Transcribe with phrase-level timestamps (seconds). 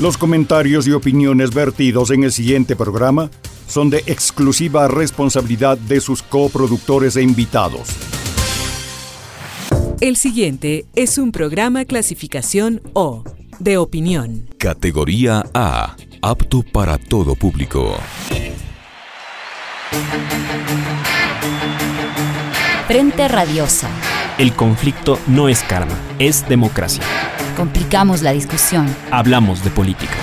[0.00, 3.30] Los comentarios y opiniones vertidos en el siguiente programa
[3.68, 7.90] son de exclusiva responsabilidad de sus coproductores e invitados.
[10.00, 13.24] El siguiente es un programa clasificación O,
[13.58, 14.48] de opinión.
[14.56, 17.94] Categoría A, apto para todo público.
[22.86, 23.90] Frente Radiosa.
[24.38, 27.04] El conflicto no es karma, es democracia.
[27.56, 28.86] Complicamos la discusión.
[29.10, 30.14] Hablamos de política.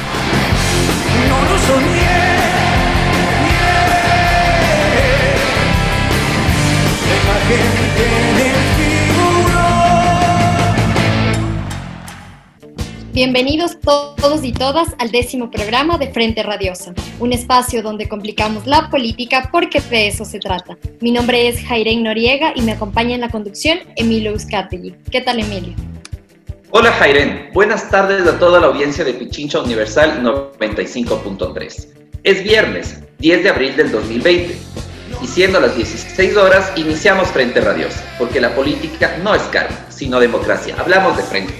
[1.29, 2.17] No lo soñé.
[13.13, 18.91] Bienvenidos todos y todas al décimo programa de Frente Radiosa, un espacio donde complicamos la
[18.91, 20.77] política porque de eso se trata.
[21.01, 24.93] Mi nombre es Jairén Noriega y me acompaña en la conducción Emilio Euskategui.
[25.09, 25.73] ¿Qué tal, Emilio?
[26.69, 31.87] Hola Jairén, buenas tardes a toda la audiencia de Pichincha Universal 95.3.
[32.23, 34.57] Es viernes, 10 de abril del 2020,
[35.21, 40.19] y siendo las 16 horas, iniciamos Frente Radiosa, porque la política no es karma, sino
[40.19, 40.75] democracia.
[40.77, 41.53] Hablamos de frente.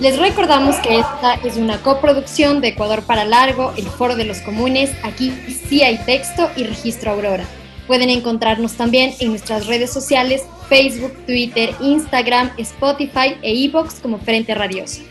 [0.00, 4.38] Les recordamos que esta es una coproducción de Ecuador para Largo, el Foro de los
[4.38, 5.32] Comunes, aquí
[5.68, 7.44] sí hay texto y registro Aurora.
[7.86, 14.54] Pueden encontrarnos también en nuestras redes sociales, Facebook, Twitter, Instagram, Spotify e eBox como Frente
[14.54, 15.02] Radioso.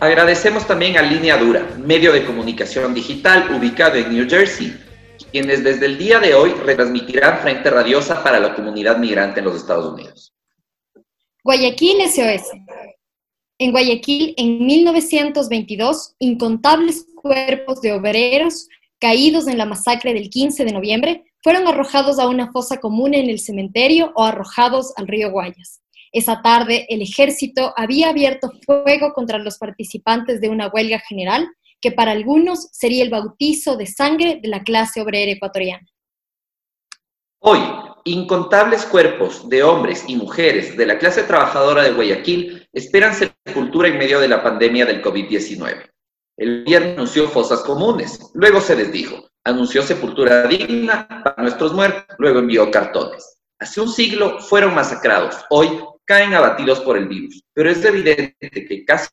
[0.00, 4.76] Agradecemos también a Línea Dura, medio de comunicación digital ubicado en New Jersey,
[5.30, 9.56] quienes desde el día de hoy retransmitirán Frente Radiosa para la comunidad migrante en los
[9.56, 10.34] Estados Unidos.
[11.42, 12.50] Guayaquil SOS,
[13.58, 18.68] en Guayaquil, en 1922, incontables cuerpos de obreros
[19.04, 23.28] caídos en la masacre del 15 de noviembre fueron arrojados a una fosa común en
[23.28, 25.82] el cementerio o arrojados al río Guayas.
[26.10, 31.46] Esa tarde, el ejército había abierto fuego contra los participantes de una huelga general
[31.82, 35.86] que para algunos sería el bautizo de sangre de la clase obrera ecuatoriana.
[37.40, 37.58] Hoy,
[38.04, 43.98] incontables cuerpos de hombres y mujeres de la clase trabajadora de Guayaquil esperan sepultura en
[43.98, 45.93] medio de la pandemia del COVID-19.
[46.36, 52.40] El gobierno anunció fosas comunes, luego se desdijo, anunció sepultura digna para nuestros muertos, luego
[52.40, 53.38] envió cartones.
[53.60, 58.84] Hace un siglo fueron masacrados, hoy caen abatidos por el virus, pero es evidente que
[58.84, 59.08] casi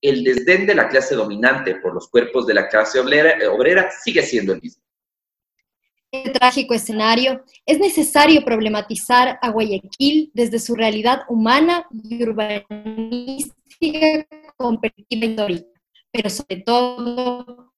[0.00, 4.52] el desdén de la clase dominante por los cuerpos de la clase obrera, sigue siendo
[4.52, 4.82] el mismo
[6.14, 13.56] este trágico escenario, es necesario problematizar a Guayaquil desde su realidad humana y urbanística
[14.58, 15.71] competitiva histórica,
[16.12, 17.72] pero sobre todo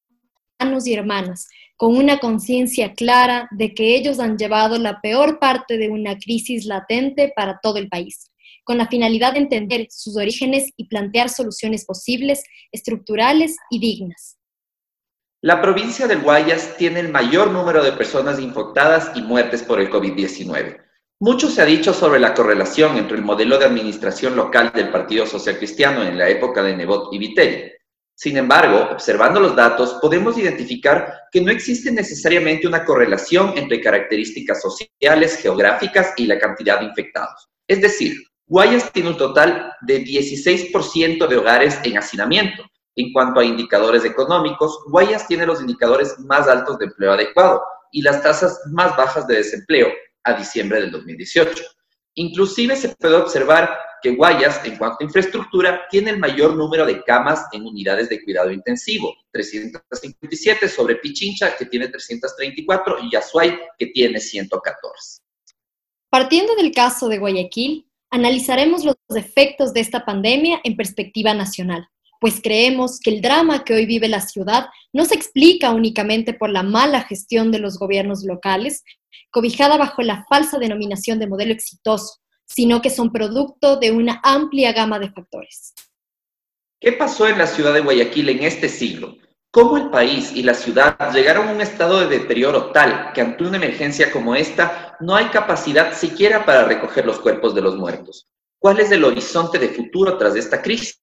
[0.59, 5.79] hermanos y hermanas, con una conciencia clara de que ellos han llevado la peor parte
[5.79, 8.31] de una crisis latente para todo el país,
[8.65, 14.39] con la finalidad de entender sus orígenes y plantear soluciones posibles, estructurales y dignas.
[15.43, 19.91] La provincia del Guayas tiene el mayor número de personas infectadas y muertes por el
[19.91, 20.81] COVID-19.
[21.21, 25.27] Mucho se ha dicho sobre la correlación entre el modelo de administración local del Partido
[25.27, 27.73] Social Cristiano en la época de Nebot y Vitelli.
[28.15, 34.63] Sin embargo, observando los datos, podemos identificar que no existe necesariamente una correlación entre características
[34.63, 37.49] sociales, geográficas y la cantidad de infectados.
[37.67, 38.15] Es decir,
[38.47, 42.63] Guayas tiene un total de 16% de hogares en hacinamiento,
[42.97, 48.03] en cuanto a indicadores económicos, Guayas tiene los indicadores más altos de empleo adecuado y
[48.03, 49.89] las tasas más bajas de desempleo
[50.23, 51.65] a diciembre del 2018.
[52.15, 57.03] Inclusive se puede observar que Guayas, en cuanto a infraestructura, tiene el mayor número de
[57.05, 63.87] camas en unidades de cuidado intensivo, 357 sobre Pichincha, que tiene 334, y Azuay, que
[63.87, 65.23] tiene 114.
[66.11, 71.89] Partiendo del caso de Guayaquil, analizaremos los efectos de esta pandemia en perspectiva nacional
[72.21, 76.49] pues creemos que el drama que hoy vive la ciudad no se explica únicamente por
[76.49, 78.83] la mala gestión de los gobiernos locales,
[79.31, 84.73] cobijada bajo la falsa denominación de modelo exitoso, sino que son producto de una amplia
[84.73, 85.75] gama de factores.
[86.81, 89.17] ¿Qué pasó en la ciudad de Guayaquil en este siglo?
[89.51, 93.45] ¿Cómo el país y la ciudad llegaron a un estado de deterioro tal que ante
[93.45, 98.27] una emergencia como esta no hay capacidad siquiera para recoger los cuerpos de los muertos?
[98.59, 100.99] ¿Cuál es el horizonte de futuro tras esta crisis?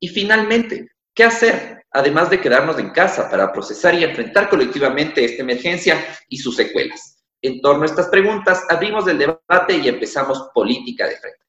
[0.00, 1.84] Y finalmente, ¿qué hacer?
[1.92, 7.13] Además de quedarnos en casa para procesar y enfrentar colectivamente esta emergencia y sus secuelas.
[7.44, 11.40] En torno a estas preguntas, abrimos el debate y empezamos Política de Frente.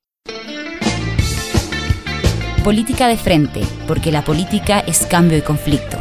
[2.66, 5.98] Política de Frente, porque la política es cambio y conflicto.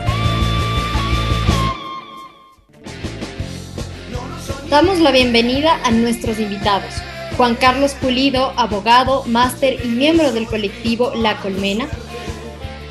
[4.69, 6.93] Damos la bienvenida a nuestros invitados.
[7.37, 11.87] Juan Carlos Pulido, abogado, máster y miembro del colectivo La Colmena.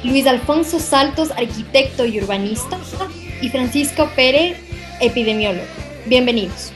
[0.05, 2.77] Luis Alfonso Saltos, arquitecto y urbanista,
[3.41, 4.57] y Francisco Pérez,
[5.01, 5.67] epidemiólogo.
[6.05, 6.72] Bienvenidos.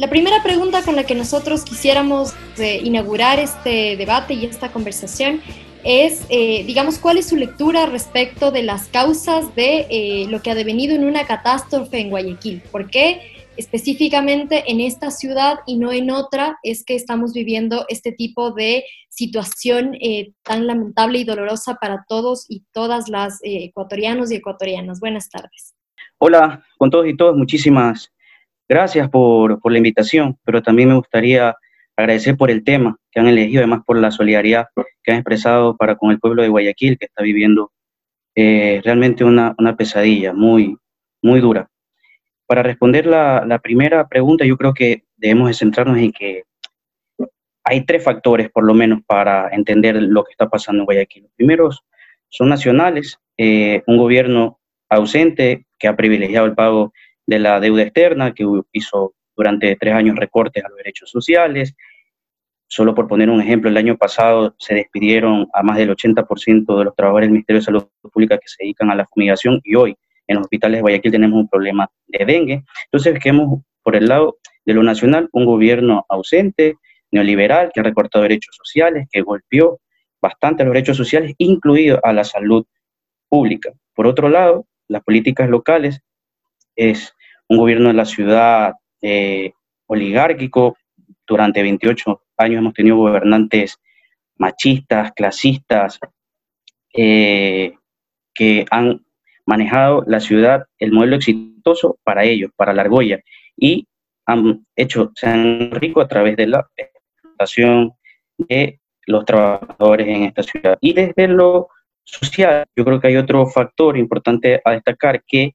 [0.00, 5.42] La primera pregunta con la que nosotros quisiéramos eh, inaugurar este debate y esta conversación
[5.84, 10.52] es, eh, digamos, cuál es su lectura respecto de las causas de eh, lo que
[10.52, 12.62] ha devenido en una catástrofe en Guayaquil.
[12.72, 18.10] ¿Por qué específicamente en esta ciudad y no en otra es que estamos viviendo este
[18.10, 19.98] tipo de situación
[20.44, 24.98] tan lamentable y dolorosa para todos y todas las ecuatorianos y ecuatorianas?
[24.98, 25.74] Buenas tardes.
[26.16, 28.10] Hola con todos y todas, muchísimas
[28.70, 31.56] gracias por, por, la invitación, pero también me gustaría
[31.96, 34.68] agradecer por el tema que han elegido, además por la solidaridad
[35.02, 37.72] que han expresado para con el pueblo de Guayaquil, que está viviendo
[38.36, 40.76] eh, realmente una, una, pesadilla muy,
[41.20, 41.68] muy dura.
[42.46, 46.44] Para responder la, la primera pregunta, yo creo que debemos de centrarnos en que
[47.64, 51.24] hay tres factores, por lo menos, para entender lo que está pasando en Guayaquil.
[51.24, 51.84] Los primeros
[52.28, 56.92] son nacionales, eh, un gobierno ausente, que ha privilegiado el pago
[57.30, 61.74] de la deuda externa, que hizo durante tres años recortes a los derechos sociales.
[62.66, 66.84] Solo por poner un ejemplo, el año pasado se despidieron a más del 80% de
[66.84, 69.96] los trabajadores del Ministerio de Salud Pública que se dedican a la fumigación y hoy
[70.26, 72.64] en los hospitales de Guayaquil tenemos un problema de dengue.
[72.86, 76.74] Entonces, vemos por el lado de lo nacional un gobierno ausente,
[77.12, 79.80] neoliberal, que ha recortado derechos sociales, que golpeó
[80.20, 82.66] bastante los derechos sociales, incluido a la salud
[83.28, 83.72] pública.
[83.94, 86.00] Por otro lado, las políticas locales,
[86.80, 87.12] es
[87.50, 89.52] un gobierno de la ciudad eh,
[89.86, 90.76] oligárquico.
[91.26, 93.76] Durante 28 años hemos tenido gobernantes
[94.36, 95.98] machistas, clasistas,
[96.94, 97.74] eh,
[98.32, 99.04] que han
[99.46, 103.20] manejado la ciudad, el modelo exitoso para ellos, para la argolla,
[103.56, 103.86] y
[104.26, 107.92] han hecho, se han rico a través de la explotación
[108.38, 110.78] de los trabajadores en esta ciudad.
[110.80, 111.68] Y desde lo
[112.04, 115.54] social, yo creo que hay otro factor importante a destacar que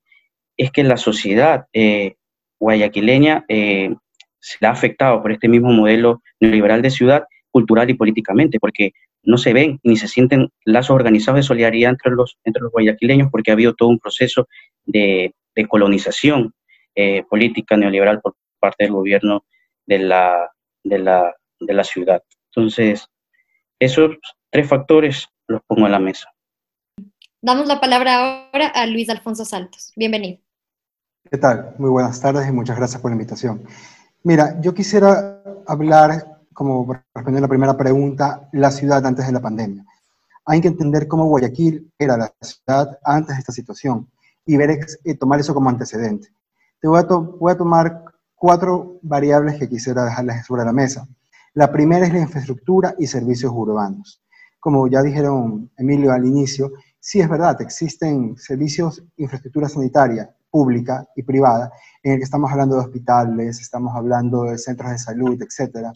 [0.58, 2.16] es que la sociedad eh,
[2.60, 3.94] guayaquileña eh,
[4.40, 8.92] se ha afectado por este mismo modelo neoliberal de ciudad cultural y políticamente, porque
[9.24, 13.30] no se ven ni se sienten lazos organizados de solidaridad entre los, entre los guayaquileños
[13.32, 14.48] porque ha habido todo un proceso
[14.86, 15.34] de,
[15.70, 16.54] colonización
[16.96, 19.46] eh, política neoliberal por parte del gobierno
[19.86, 20.52] de la,
[20.84, 22.22] de la, de la ciudad.
[22.54, 23.08] Entonces,
[23.80, 24.18] esos
[24.50, 26.30] tres factores los pongo en la mesa.
[27.42, 29.94] Damos la palabra ahora a Luis Alfonso Saltos.
[29.96, 30.45] Bienvenido.
[31.32, 31.74] ¿Qué tal?
[31.80, 33.64] Muy buenas tardes y muchas gracias por la invitación.
[34.24, 39.84] Mira, yo quisiera hablar, como responder la primera pregunta, la ciudad antes de la pandemia.
[40.46, 44.08] Hay que entender cómo Guayaquil era la ciudad antes de esta situación
[44.46, 46.28] y ver, eh, tomar eso como antecedente.
[46.80, 48.04] Te voy a, a tomar
[48.36, 51.08] cuatro variables que quisiera dejarles sobre la mesa.
[51.56, 54.22] La primera es la infraestructura y servicios urbanos.
[54.60, 61.22] Como ya dijeron Emilio al inicio, sí es verdad, existen servicios, infraestructura sanitaria pública y
[61.22, 61.70] privada,
[62.02, 65.92] en el que estamos hablando de hospitales, estamos hablando de centros de salud, etcétera,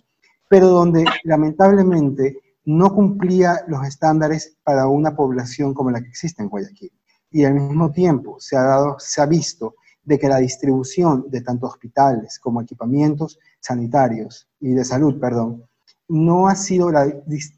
[0.49, 6.49] pero donde lamentablemente no cumplía los estándares para una población como la que existe en
[6.49, 6.91] Guayaquil.
[7.31, 11.39] Y al mismo tiempo se ha, dado, se ha visto de que la distribución de
[11.39, 15.63] tanto hospitales como equipamientos sanitarios y de salud, perdón,
[16.09, 17.05] no ha, sido la,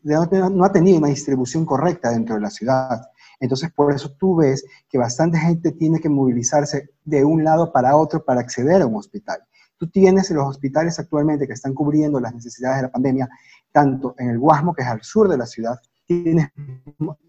[0.04, 3.01] no ha tenido una distribución correcta dentro de la ciudad.
[3.42, 7.98] Entonces, por eso tú ves que bastante gente tiene que movilizarse de un lado para
[7.98, 9.40] otro para acceder a un hospital.
[9.78, 13.28] Tú tienes los hospitales actualmente que están cubriendo las necesidades de la pandemia,
[13.71, 16.50] tanto en el Guasmo, que es al sur de la ciudad, tienes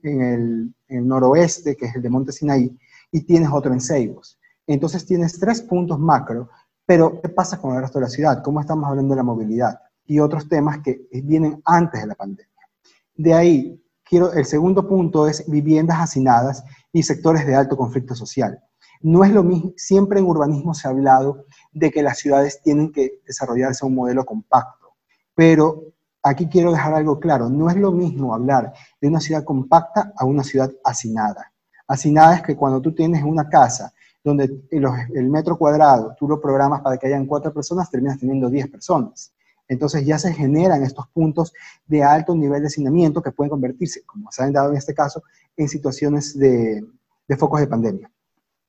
[0.02, 2.78] en el, noroeste, que es el de Monte Sinaí,
[3.11, 4.38] y tienes otro en Ceibos.
[4.66, 6.50] Entonces tienes tres puntos macro,
[6.85, 8.42] pero ¿qué pasa con el resto de la ciudad?
[8.42, 9.81] ¿Cómo estamos hablando de la movilidad?
[10.04, 12.52] Y otros temas que vienen antes de la pandemia.
[13.14, 18.62] De ahí, el segundo punto es viviendas hacinadas y sectores de alto conflicto social.
[19.00, 22.92] No es lo mismo, siempre en urbanismo se ha hablado de que las ciudades tienen
[22.92, 24.94] que desarrollarse un modelo compacto,
[25.35, 25.82] pero
[26.23, 30.25] aquí quiero dejar algo claro, no es lo mismo hablar de una ciudad compacta a
[30.25, 31.52] una ciudad hacinada.
[31.88, 33.92] Hacinada es que cuando tú tienes una casa
[34.23, 38.68] donde el metro cuadrado tú lo programas para que hayan cuatro personas, terminas teniendo diez
[38.68, 39.32] personas.
[39.69, 41.52] Entonces ya se generan estos puntos
[41.87, 45.23] de alto nivel de hacinamiento que pueden convertirse, como se han dado en este caso,
[45.57, 46.85] en situaciones de,
[47.38, 48.11] focos de pandemia.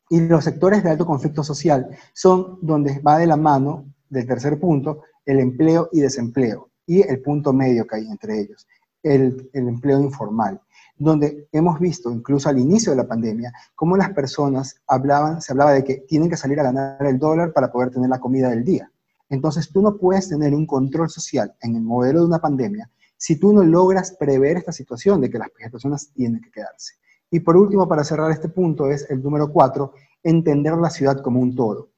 [0.10, 4.60] Y los sectores de alto conflicto social son donde va de la mano del tercer
[4.60, 8.68] punto el empleo y desempleo y el punto medio que hay entre ellos,
[9.02, 10.62] el, el, empleo informal,
[10.98, 15.74] donde hemos visto incluso al inicio de la pandemia cómo las personas hablaban, se hablaba
[15.74, 18.64] de que tienen que salir a ganar el dólar para poder tener la comida del
[18.64, 18.93] día.
[19.34, 22.88] Entonces tú no puedes tener un control social en el modelo de una pandemia
[23.18, 26.96] si tú no logras prever esta situación de que las personas tienen que quedarse.
[27.32, 31.40] Y por último, para cerrar este punto, es el número cuatro, entender la ciudad como
[31.40, 31.90] un todo.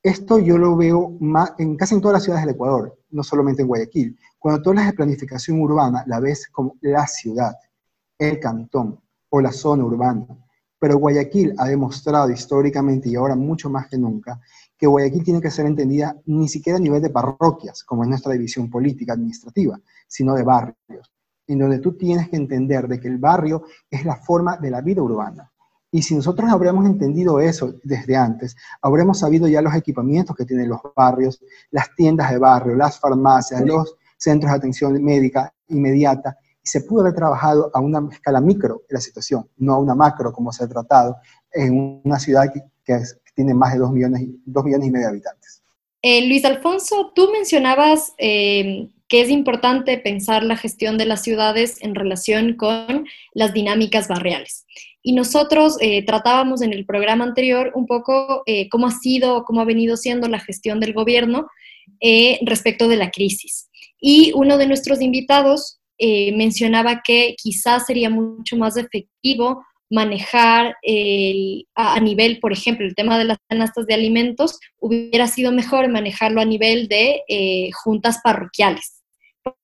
[0.00, 3.62] Esto yo lo veo más en casi en todas las ciudades del Ecuador, no solamente
[3.62, 4.16] en Guayaquil.
[4.38, 7.56] Cuando tú hablas de planificación urbana, la ves como la ciudad,
[8.16, 9.00] el cantón
[9.30, 10.24] o la zona urbana.
[10.78, 14.40] Pero Guayaquil ha demostrado históricamente y ahora mucho más que nunca
[14.80, 18.32] que Guayaquil tiene que ser entendida ni siquiera a nivel de parroquias, como es nuestra
[18.32, 21.12] división política administrativa, sino de barrios,
[21.46, 24.80] en donde tú tienes que entender de que el barrio es la forma de la
[24.80, 25.52] vida urbana.
[25.92, 30.70] Y si nosotros habríamos entendido eso desde antes, habríamos sabido ya los equipamientos que tienen
[30.70, 36.68] los barrios, las tiendas de barrio, las farmacias, los centros de atención médica inmediata, y
[36.68, 40.52] se pudo haber trabajado a una escala micro la situación, no a una macro como
[40.52, 41.16] se ha tratado
[41.52, 42.62] en una ciudad que,
[43.34, 45.62] tiene más de 2 millones, dos millones y medio de habitantes.
[46.02, 51.76] Eh, Luis Alfonso, tú mencionabas eh, que es importante pensar la gestión de las ciudades
[51.82, 54.64] en relación con las dinámicas barriales.
[55.02, 59.64] Y nosotros eh, tratábamos en el programa anterior un poco cómo ha sido, cómo ha
[59.64, 61.48] venido siendo la gestión del gobierno
[62.42, 63.70] respecto de la crisis.
[64.00, 70.76] Y uno de nuestros invitados eh, mencionaba que quizás sería mucho más efectivo manejar
[71.74, 76.40] a, nivel, por ejemplo, el tema de las canastas de alimentos, hubiera sido mejor manejarlo
[76.40, 79.02] a nivel de eh, juntas parroquiales,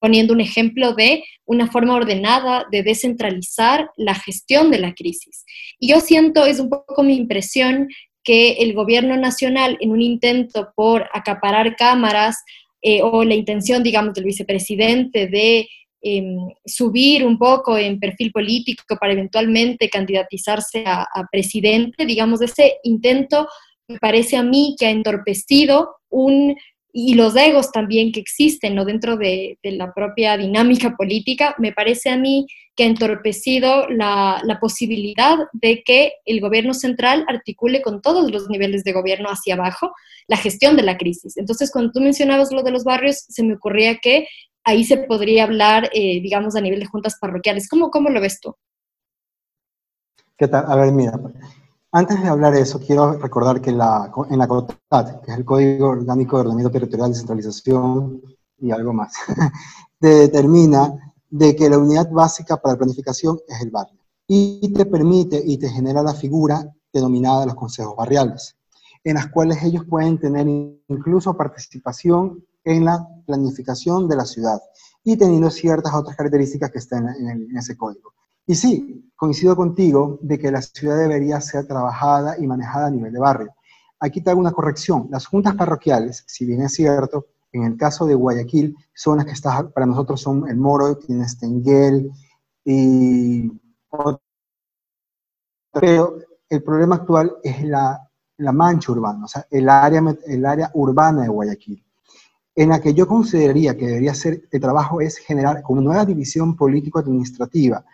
[0.01, 5.45] poniendo un ejemplo de una forma ordenada de descentralizar la gestión de la crisis.
[5.79, 7.89] Y yo siento, es un poco mi impresión,
[8.25, 12.43] que el gobierno nacional, en un intento por acaparar cámaras,
[12.83, 15.69] eh, o la intención, digamos, del vicepresidente de
[16.09, 23.49] Em, subir un poco en perfil político para eventualmente candidatizarse a, presidente, digamos, ese intento
[23.89, 26.55] me parece a mí que ha entorpecido un,
[26.93, 28.85] y los egos también que existen ¿no?
[28.85, 32.47] dentro de, la propia dinámica política, me parece a mí
[32.77, 38.49] que ha entorpecido la, la, posibilidad de que el gobierno central articule con todos los
[38.49, 39.93] niveles de gobierno hacia abajo
[40.29, 41.37] la gestión de la crisis.
[41.37, 44.29] Entonces, cuando tú mencionabas lo de los barrios, se me ocurría que
[44.67, 47.69] ahí se podría hablar, eh, digamos, a nivel de juntas parroquiales.
[47.69, 48.55] ¿Cómo, ¿Cómo lo ves tú?
[50.37, 50.65] ¿Qué tal?
[50.69, 51.19] A ver, mira,
[51.93, 55.45] antes de hablar de eso, quiero recordar que la, en la COTAT, que es el
[55.45, 58.21] Código Orgánico de Ordenamiento Territorial, Descentralización
[58.59, 59.15] y algo más,
[60.01, 65.41] determina de que la unidad básica para la planificación es el barrio y te permite
[65.45, 68.57] y te genera la figura denominada los consejos barriales,
[69.05, 70.49] en las cuales ellos pueden tener
[70.89, 74.61] incluso participación en la planificación de la ciudad
[75.05, 78.13] y teniendo ciertas otras características que están en, ese código.
[78.45, 83.13] Y sí, coincido contigo de que la ciudad debería ser trabajada y manejada a nivel
[83.13, 83.55] de barrio.
[84.01, 85.07] Aquí te hago una corrección.
[85.11, 89.33] Las juntas parroquiales, si bien es cierto, en el caso de Guayaquil, son las que
[89.33, 92.11] está, para nosotros son el Moro, tienes Tenguel
[92.65, 93.51] y...
[95.73, 96.19] Pero
[96.49, 101.23] el problema actual es la, la mancha urbana, o sea, el área, el área urbana
[101.23, 101.86] de Guayaquil
[102.57, 106.57] en la que yo consideraría que debería ser el trabajo es generar como nueva división
[106.57, 107.85] político-administrativa,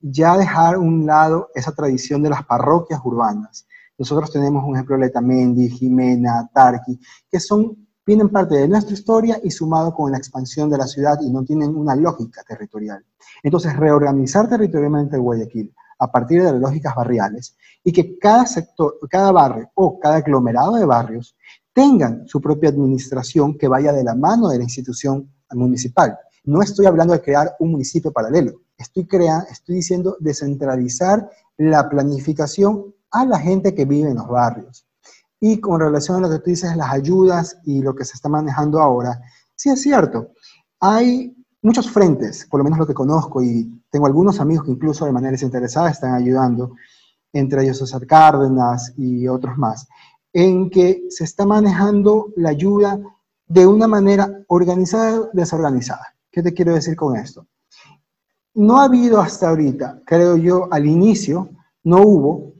[0.00, 3.66] ya dejar un lado esa tradición de las parroquias urbanas.
[3.98, 9.40] Nosotros tenemos un ejemplo de Letamendi, Jimena, Tarqui, que son, vienen parte de nuestra historia
[9.42, 13.04] y sumado con la expansión de la ciudad y no tienen una lógica territorial.
[13.42, 19.32] Entonces, reorganizar territorialmente Guayaquil a partir de las lógicas barriales y que cada sector, cada
[19.32, 21.36] barrio o cada aglomerado de barrios
[21.72, 26.18] tengan su propia administración que vaya de la mano de la institución municipal.
[26.44, 32.94] No estoy hablando de crear un municipio paralelo, estoy, creando, estoy diciendo descentralizar la planificación
[33.10, 34.86] a la gente que vive en los barrios.
[35.38, 38.28] Y con relación a lo que tú dices, las ayudas y lo que se está
[38.28, 39.20] manejando ahora,
[39.54, 40.32] sí es cierto,
[40.80, 45.04] hay muchos frentes, por lo menos lo que conozco, y tengo algunos amigos que incluso
[45.04, 46.74] de manera desinteresada están ayudando,
[47.32, 49.86] entre ellos César Cárdenas y otros más
[50.32, 53.00] en que se está manejando la ayuda
[53.46, 56.14] de una manera organizada o desorganizada.
[56.30, 57.46] ¿Qué te quiero decir con esto?
[58.54, 61.50] No ha habido hasta ahorita, creo yo, al inicio,
[61.84, 62.54] no hubo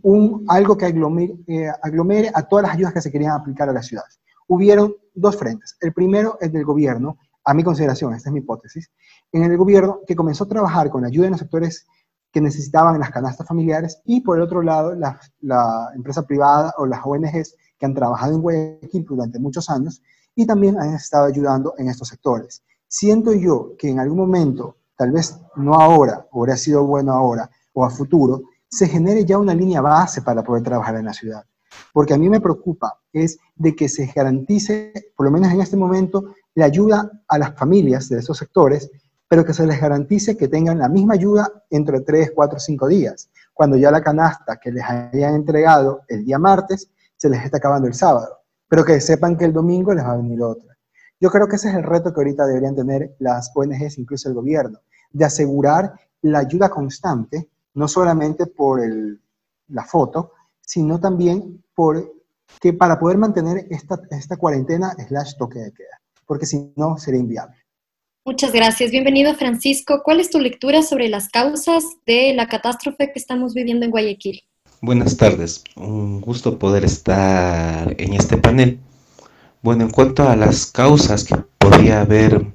[0.49, 3.87] algo que aglomere, eh, aglomere a todas las ayudas que se querían aplicar a las
[3.87, 4.21] ciudades.
[4.49, 5.76] Hubieron dos frentes.
[5.81, 8.91] El primero es del gobierno, a mi consideración, esta es mi hipótesis,
[9.33, 11.87] en el gobierno que comenzó a trabajar con ayuda en los sectores
[12.33, 16.87] que necesitaban las canastas familiares y por el otro lado la, la, empresa privada o
[16.87, 20.03] las ONGs que han trabajado en Guayaquil durante muchos años
[20.35, 22.62] y también han estado ayudando en estos sectores.
[22.89, 27.85] Siento yo que en algún momento, tal vez no ahora, hubiera sido bueno ahora o
[27.85, 31.45] a futuro, se genere ya una línea base para poder trabajar en la ciudad.
[31.93, 35.77] Porque a mí me preocupa es de que se garantice, por lo menos en este
[35.77, 38.91] momento, la ayuda a las familias de esos sectores
[39.33, 43.31] pero que se les garantice que tengan la misma ayuda entre 3, 4, 5 días.
[43.55, 47.89] cuando ya la canasta que les hayan entregado el día martes se les está acabando
[47.89, 50.77] el sábado, pero que sepan que el domingo les va a venir otra.
[51.19, 54.35] Yo creo que ese es el reto que ahorita deberían tener las ONGs, incluso el
[54.35, 58.83] gobierno, de asegurar la ayuda constante, no solamente por
[59.69, 62.07] la foto, sino también por
[62.61, 67.21] que para poder mantener esta, esta cuarentena slash toque de queda, porque si no sería
[67.21, 67.62] inviable.
[68.25, 68.91] Muchas gracias.
[68.91, 70.02] Bienvenido, Francisco.
[70.05, 74.43] ¿Cuál es tu lectura sobre las causas de la catástrofe que estamos viviendo en Guayaquil?
[74.81, 75.64] Buenas tardes.
[75.76, 78.79] Un gusto poder estar en este panel.
[79.62, 82.47] Bueno, en cuanto a las causas que podría haber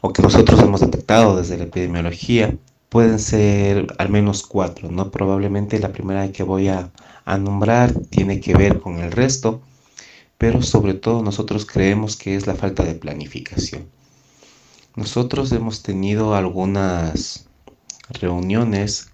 [0.00, 2.56] o que nosotros hemos detectado desde la epidemiología,
[2.88, 5.10] pueden ser al menos cuatro, ¿no?
[5.10, 6.90] Probablemente la primera que voy a
[7.24, 9.62] a nombrar tiene que ver con el resto,
[10.36, 13.88] pero sobre todo nosotros creemos que es la falta de planificación.
[14.96, 17.46] Nosotros hemos tenido algunas
[18.08, 19.10] reuniones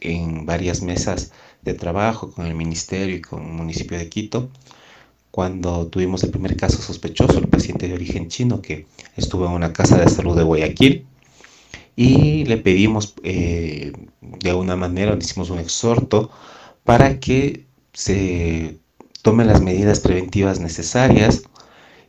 [0.00, 1.30] en varias mesas
[1.62, 4.50] de trabajo con el ministerio y con el municipio de Quito,
[5.30, 8.86] cuando tuvimos el primer caso sospechoso, el paciente de origen chino que
[9.16, 11.06] estuvo en una casa de salud de Guayaquil,
[11.94, 16.30] y le pedimos eh, de alguna manera, le hicimos un exhorto
[16.82, 18.78] para que se
[19.22, 21.42] tomen las medidas preventivas necesarias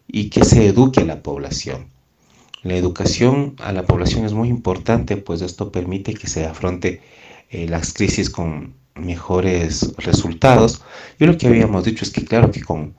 [0.07, 1.92] y que se eduque a la población.
[2.63, 7.01] La educación a la población es muy importante, pues esto permite que se afronte
[7.49, 10.81] eh, las crisis con mejores resultados.
[11.19, 12.95] Y lo que habíamos dicho es que claro que con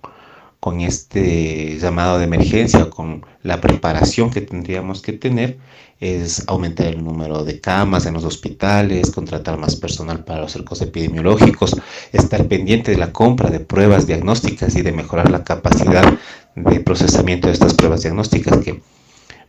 [0.64, 5.58] con este llamado de emergencia, con la preparación que tendríamos que tener,
[6.00, 10.80] es aumentar el número de camas en los hospitales, contratar más personal para los cercos
[10.80, 11.76] epidemiológicos,
[12.14, 16.18] estar pendiente de la compra de pruebas diagnósticas y de mejorar la capacidad
[16.56, 18.80] de procesamiento de estas pruebas diagnósticas, que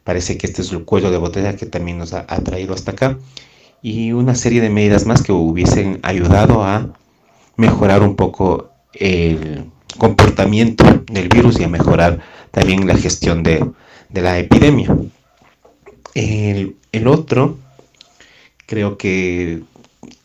[0.05, 3.17] parece que este es el cuello de botella que también nos ha, traído hasta acá,
[3.81, 6.93] y una serie de medidas más que hubiesen ayudado a
[7.57, 9.65] mejorar un poco el
[9.97, 13.65] comportamiento del virus y a mejorar también la gestión de,
[14.13, 14.95] la epidemia.
[16.13, 17.57] El, el, otro
[18.67, 19.63] creo que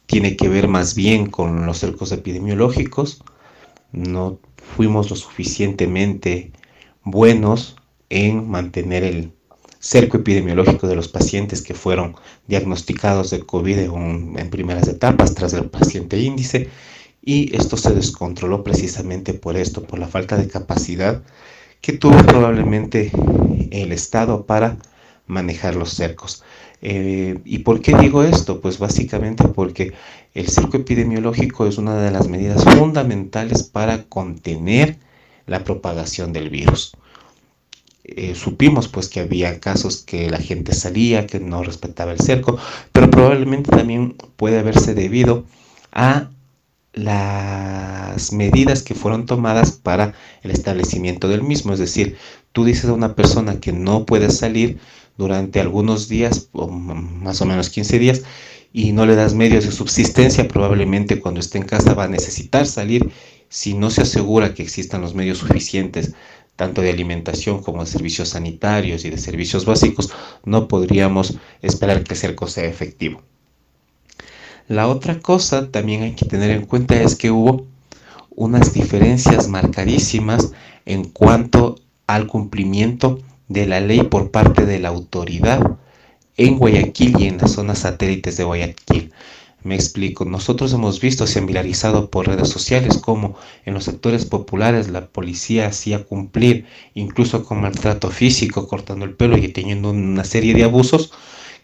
[0.05, 3.25] tiene que ver más bien con los cercos epidemiológicos.
[3.93, 4.39] No
[4.77, 6.53] fuimos lo suficientemente
[7.03, 7.77] buenos
[8.11, 9.33] en mantener el
[9.81, 12.15] cerco epidemiológico de los pacientes que fueron
[12.47, 16.69] diagnosticados de COVID en, primeras etapas tras el paciente índice
[17.23, 21.23] y esto se descontroló precisamente por esto, por la falta de capacidad
[21.81, 23.11] que tuvo probablemente
[23.71, 24.77] el Estado para
[25.27, 26.43] manejar los cercos.
[26.83, 28.61] Eh, ¿Y por qué digo esto?
[28.61, 29.95] Pues básicamente porque
[30.35, 34.99] el cerco epidemiológico es una de las medidas fundamentales para contener
[35.47, 36.93] la propagación del virus.
[38.05, 42.59] Eh, supimos pues que había casos que la gente salía, que no respetaba el cerco,
[42.93, 45.45] pero probablemente también puede haberse debido
[45.93, 46.31] a
[46.93, 51.73] las medidas que fueron tomadas para el establecimiento del mismo.
[51.73, 52.17] Es decir,
[52.53, 54.79] tú dices a una persona que no puede salir
[55.17, 58.23] durante algunos días, o más o menos 15 días,
[58.73, 62.67] y no le das medios de subsistencia, probablemente cuando esté en casa va a necesitar
[62.67, 63.11] salir.
[63.49, 66.15] Si no se asegura que existan los medios suficientes,
[66.61, 70.13] tanto de alimentación como de servicios sanitarios y de servicios básicos,
[70.45, 73.23] no podríamos esperar que el cerco sea efectivo.
[74.69, 77.65] La otra cosa también hay que tener en cuenta es que hubo
[78.37, 80.53] unas diferencias marcadísimas
[80.85, 85.79] en cuanto al cumplimiento de la ley por parte de la autoridad
[86.37, 89.13] en Guayaquil y en las zonas satélites de Guayaquil.
[89.63, 95.07] Me explico, nosotros hemos visto, viralizado por redes sociales como en los sectores populares la
[95.09, 100.65] policía hacía cumplir incluso con maltrato físico, cortando el pelo y teniendo una serie de
[100.65, 101.13] abusos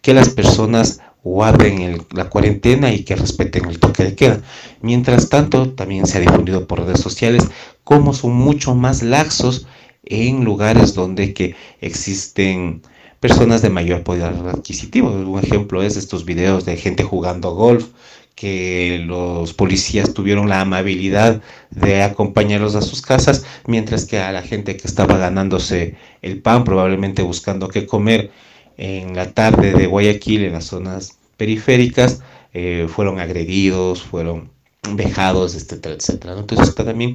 [0.02, 4.42] que las personas guarden la cuarentena y que respeten el toque de queda.
[4.82, 7.48] Mientras tanto, también se ha difundido por redes sociales
[7.82, 9.66] cómo son mucho más laxos
[10.04, 12.82] en lugares donde que existen
[13.20, 15.10] personas de mayor poder adquisitivo.
[15.10, 17.88] Un ejemplo es estos videos de gente jugando golf
[18.34, 24.42] que los policías tuvieron la amabilidad de acompañarlos a sus casas, mientras que a la
[24.42, 28.30] gente que estaba ganándose el pan, probablemente buscando qué comer,
[28.76, 32.20] en la tarde de Guayaquil, en las zonas periféricas,
[32.52, 34.50] eh, fueron agredidos, fueron
[34.92, 36.38] vejados, etcétera, etcétera.
[36.38, 37.14] Entonces está también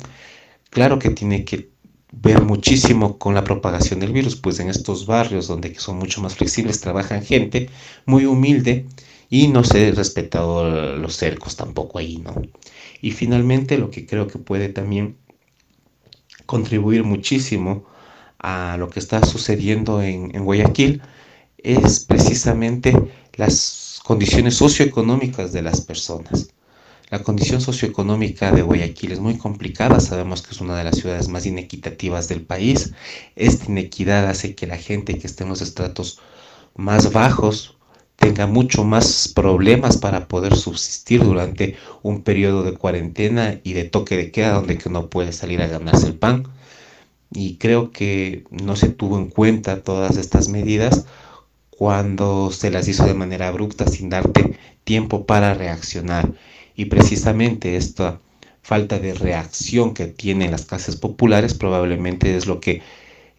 [0.71, 1.70] claro que tiene que
[2.11, 6.35] ver muchísimo con la propagación del virus, pues en estos barrios donde son mucho más
[6.35, 7.69] flexibles trabajan gente
[8.05, 8.85] muy humilde
[9.29, 12.35] y no se ha respetado los cercos tampoco ahí, ¿no?
[13.01, 15.17] Y finalmente lo que creo que puede también
[16.45, 17.85] contribuir muchísimo
[18.39, 21.01] a lo que está sucediendo en, en Guayaquil
[21.57, 22.93] es precisamente
[23.35, 26.49] las condiciones socioeconómicas de las personas.
[27.11, 31.27] La condición socioeconómica de Guayaquil es muy complicada, sabemos que es una de las ciudades
[31.27, 32.93] más inequitativas del país.
[33.35, 36.21] Esta inequidad hace que la gente que esté en los estratos
[36.73, 37.75] más bajos
[38.15, 44.15] tenga mucho más problemas para poder subsistir durante un periodo de cuarentena y de toque
[44.15, 46.45] de queda donde que no puede salir a ganarse el pan.
[47.33, 51.05] Y creo que no se tuvo en cuenta todas estas medidas
[51.71, 56.31] cuando se las hizo de manera abrupta sin darte tiempo para reaccionar.
[56.75, 58.19] Y precisamente esta
[58.61, 62.81] falta de reacción que tienen las clases populares probablemente es lo que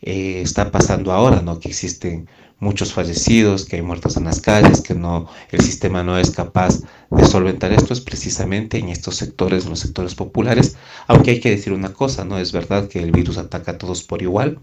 [0.03, 1.61] eh, está pasando ahora, ¿no?
[1.61, 6.17] Que existen muchos fallecidos, que hay muertos en las calles, que no, el sistema no
[6.17, 10.77] es capaz de solventar esto, es precisamente en estos sectores, en los sectores populares,
[11.09, 12.39] aunque hay que decir una cosa, ¿no?
[12.39, 14.61] Es verdad que el virus ataca a todos por igual,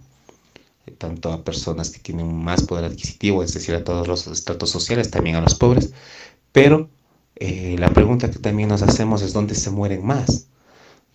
[0.97, 5.12] tanto a personas que tienen más poder adquisitivo, es decir, a todos los estratos sociales,
[5.12, 5.93] también a los pobres,
[6.51, 6.89] pero
[7.39, 10.47] eh, la pregunta que también nos hacemos es dónde se mueren más.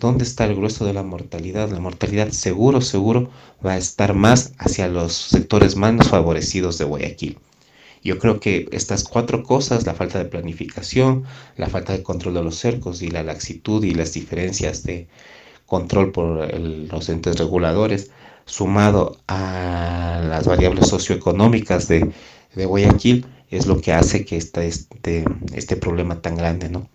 [0.01, 1.71] ¿Dónde está el grueso de la mortalidad?
[1.71, 3.31] La mortalidad seguro, seguro
[3.65, 7.39] va a estar más hacia los sectores más favorecidos de Guayaquil.
[8.03, 11.25] Yo creo que estas cuatro cosas, la falta de planificación,
[11.57, 15.09] la falta de control de los cercos y la laxitud y las diferencias de
[15.67, 18.11] control por los entes reguladores,
[18.45, 22.13] sumado a las variables socioeconómicas de,
[22.55, 26.89] de Guayaquil, es lo que hace que este, este problema tan grande, ¿no?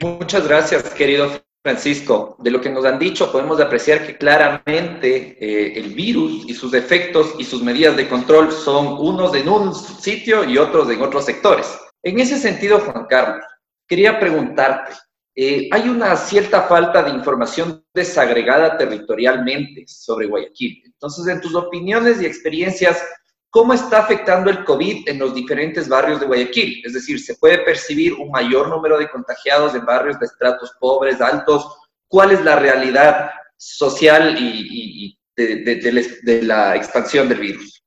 [0.00, 1.28] Muchas gracias, querido
[1.62, 6.54] Francisco, de lo que nos han dicho podemos apreciar que claramente eh, el virus y
[6.54, 11.02] sus efectos y sus medidas de control son unos en un sitio y otros en
[11.02, 11.78] otros sectores.
[12.02, 13.44] En ese sentido, Juan Carlos,
[13.86, 14.94] quería preguntarte,
[15.34, 20.82] eh, hay una cierta falta de información desagregada territorialmente sobre Guayaquil.
[20.84, 23.02] Entonces, en tus opiniones y experiencias,
[23.50, 26.82] ¿Cómo está afectando el COVID en los diferentes barrios de Guayaquil?
[26.84, 31.20] Es decir, ¿se puede percibir un mayor número de contagiados en barrios de estratos pobres,
[31.22, 31.66] altos?
[32.08, 37.82] ¿Cuál es la realidad social y, de, la expansión del virus?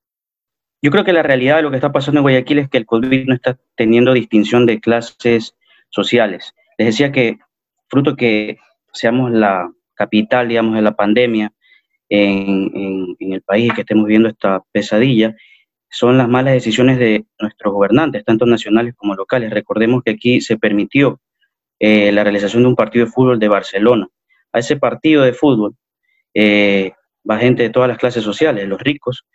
[0.81, 2.87] Yo creo que la realidad de lo que está pasando en Guayaquil es que el
[2.87, 5.55] COVID no está teniendo distinción de clases
[5.89, 6.55] sociales.
[6.79, 7.37] Les decía que
[7.87, 8.57] fruto que
[8.93, 11.53] seamos la capital, digamos, de la pandemia
[12.09, 15.35] en, en, en el país y que estemos viendo esta pesadilla,
[15.91, 19.51] son las malas decisiones de nuestros gobernantes, tanto nacionales como locales.
[19.51, 21.19] Recordemos que aquí se permitió
[21.79, 24.07] eh, la realización de un partido de fútbol de Barcelona.
[24.53, 25.75] A ese partido de fútbol
[26.33, 26.93] eh,
[27.29, 29.25] va gente de todas las clases sociales, los ricos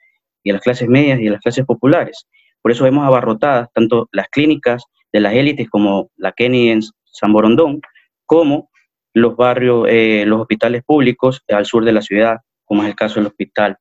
[0.43, 2.27] y las clases medias y las clases populares.
[2.63, 7.35] Por eso vemos abarrotadas tanto las clínicas de las élites como la Kenny en San
[7.35, 7.83] Borondón,
[8.25, 8.71] como
[9.13, 13.17] los barrios, eh, los hospitales públicos al sur de la ciudad, como es el caso
[13.17, 13.77] del hospital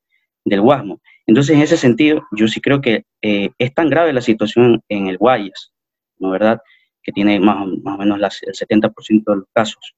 [0.45, 1.01] del Guasmo.
[1.25, 5.07] Entonces, en ese sentido, yo sí creo que eh, es tan grave la situación en
[5.07, 5.73] el Guayas,
[6.19, 6.61] ¿no verdad?
[7.03, 9.95] Que tiene más, o menos el 70% de los casos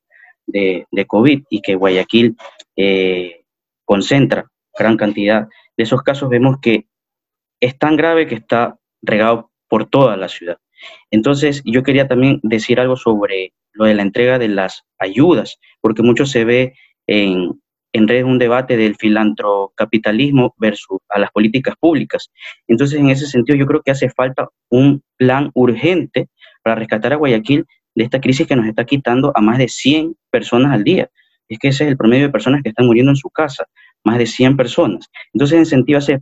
[0.47, 2.35] de, COVID y que Guayaquil
[2.77, 3.43] eh,
[3.83, 6.29] concentra gran cantidad de esos casos.
[6.29, 6.87] Vemos que
[7.59, 10.57] es tan grave que está regado por toda la ciudad.
[11.11, 16.03] Entonces, yo quería también decir algo sobre lo de la entrega de las ayudas, porque
[16.03, 16.73] mucho se ve
[17.07, 17.59] en,
[17.93, 22.29] en red un debate del filantrocapitalismo versus a las políticas públicas.
[22.67, 26.27] Entonces, en ese sentido, yo creo que hace falta un plan urgente
[26.63, 30.15] para rescatar a Guayaquil de esta crisis que nos está quitando a más de 100
[30.29, 31.09] personas al día.
[31.49, 33.65] Es que ese es el promedio de personas que están muriendo en su casa,
[34.03, 35.07] más de 100 personas.
[35.33, 36.19] Entonces, en ese sentido, hace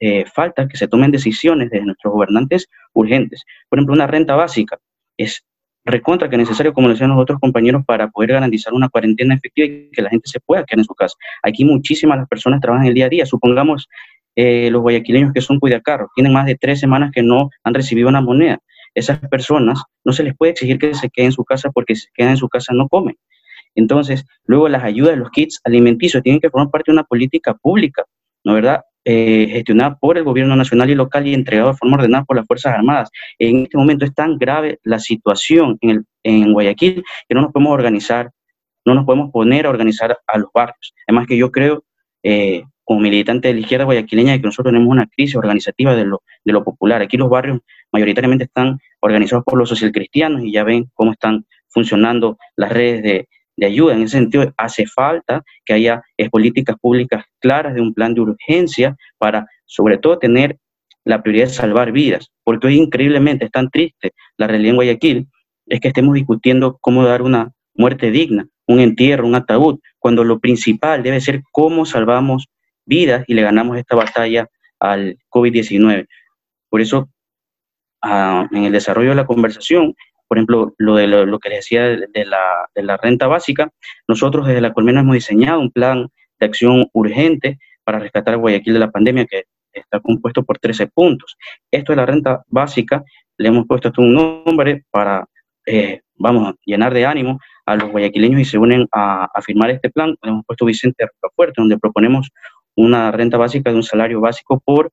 [0.00, 3.44] eh, falta que se tomen decisiones de nuestros gobernantes urgentes.
[3.68, 4.78] Por ejemplo, una renta básica
[5.16, 5.44] es
[5.88, 9.66] recontra que es necesario, como decían los otros compañeros, para poder garantizar una cuarentena efectiva
[9.66, 11.16] y que la gente se pueda quedar en su casa.
[11.42, 13.26] Aquí muchísimas las personas trabajan el día a día.
[13.26, 13.88] Supongamos
[14.36, 18.08] eh, los guayaquileños que son cuidacarros, tienen más de tres semanas que no han recibido
[18.08, 18.60] una moneda.
[18.94, 22.02] Esas personas no se les puede exigir que se queden en su casa porque si
[22.02, 23.16] se quedan en su casa no comen.
[23.74, 28.04] Entonces, luego las ayudas, los kits alimenticios tienen que formar parte de una política pública,
[28.44, 28.82] ¿no verdad?
[29.04, 32.46] Eh, gestionada por el gobierno nacional y local y entregado de forma ordenada por las
[32.46, 33.08] Fuerzas Armadas.
[33.38, 37.52] En este momento es tan grave la situación en, el, en Guayaquil que no nos
[37.52, 38.30] podemos organizar,
[38.84, 40.92] no nos podemos poner a organizar a los barrios.
[41.06, 41.84] Además que yo creo,
[42.22, 46.22] eh, como militante de la izquierda guayaquileña, que nosotros tenemos una crisis organizativa de lo,
[46.44, 47.00] de lo popular.
[47.00, 47.60] Aquí los barrios
[47.92, 53.28] mayoritariamente están organizados por los socialcristianos y ya ven cómo están funcionando las redes de,
[53.58, 53.94] de ayuda.
[53.94, 58.20] En ese sentido, hace falta que haya eh, políticas públicas claras de un plan de
[58.20, 60.56] urgencia para, sobre todo, tener
[61.04, 65.28] la prioridad de salvar vidas, porque hoy increíblemente es tan triste la realidad en Guayaquil,
[65.66, 70.38] es que estemos discutiendo cómo dar una muerte digna, un entierro, un ataúd, cuando lo
[70.38, 72.46] principal debe ser cómo salvamos
[72.84, 74.46] vidas y le ganamos esta batalla
[74.78, 76.06] al COVID-19.
[76.68, 77.08] Por eso,
[78.02, 79.94] ah, en el desarrollo de la conversación,
[80.28, 83.70] por ejemplo, lo de lo, que les decía de, la, de, la, renta básica,
[84.06, 88.74] nosotros desde la Colmena hemos diseñado un plan de acción urgente para rescatar a Guayaquil
[88.74, 91.36] de la pandemia que está compuesto por 13 puntos.
[91.70, 93.02] Esto de la renta básica,
[93.38, 95.24] le hemos puesto un nombre para,
[95.66, 100.14] eh, vamos, llenar de ánimo a los guayaquileños y se unen a, firmar este plan.
[100.22, 102.30] Le hemos puesto Vicente Rocafuerte, donde proponemos
[102.76, 104.92] una renta básica de un salario básico por,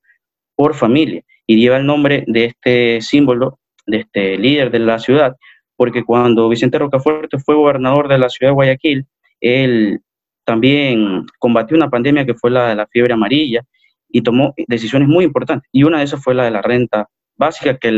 [0.54, 1.22] por familia.
[1.46, 5.36] Y lleva el nombre de este símbolo de este líder de la ciudad,
[5.76, 9.06] porque cuando Vicente Rocafuerte fue gobernador de la ciudad de Guayaquil,
[9.40, 10.00] él
[10.44, 13.62] también combatió una pandemia que fue la de la fiebre amarilla
[14.08, 15.68] y tomó decisiones muy importantes.
[15.72, 17.88] Y una de esas fue la de la renta básica, que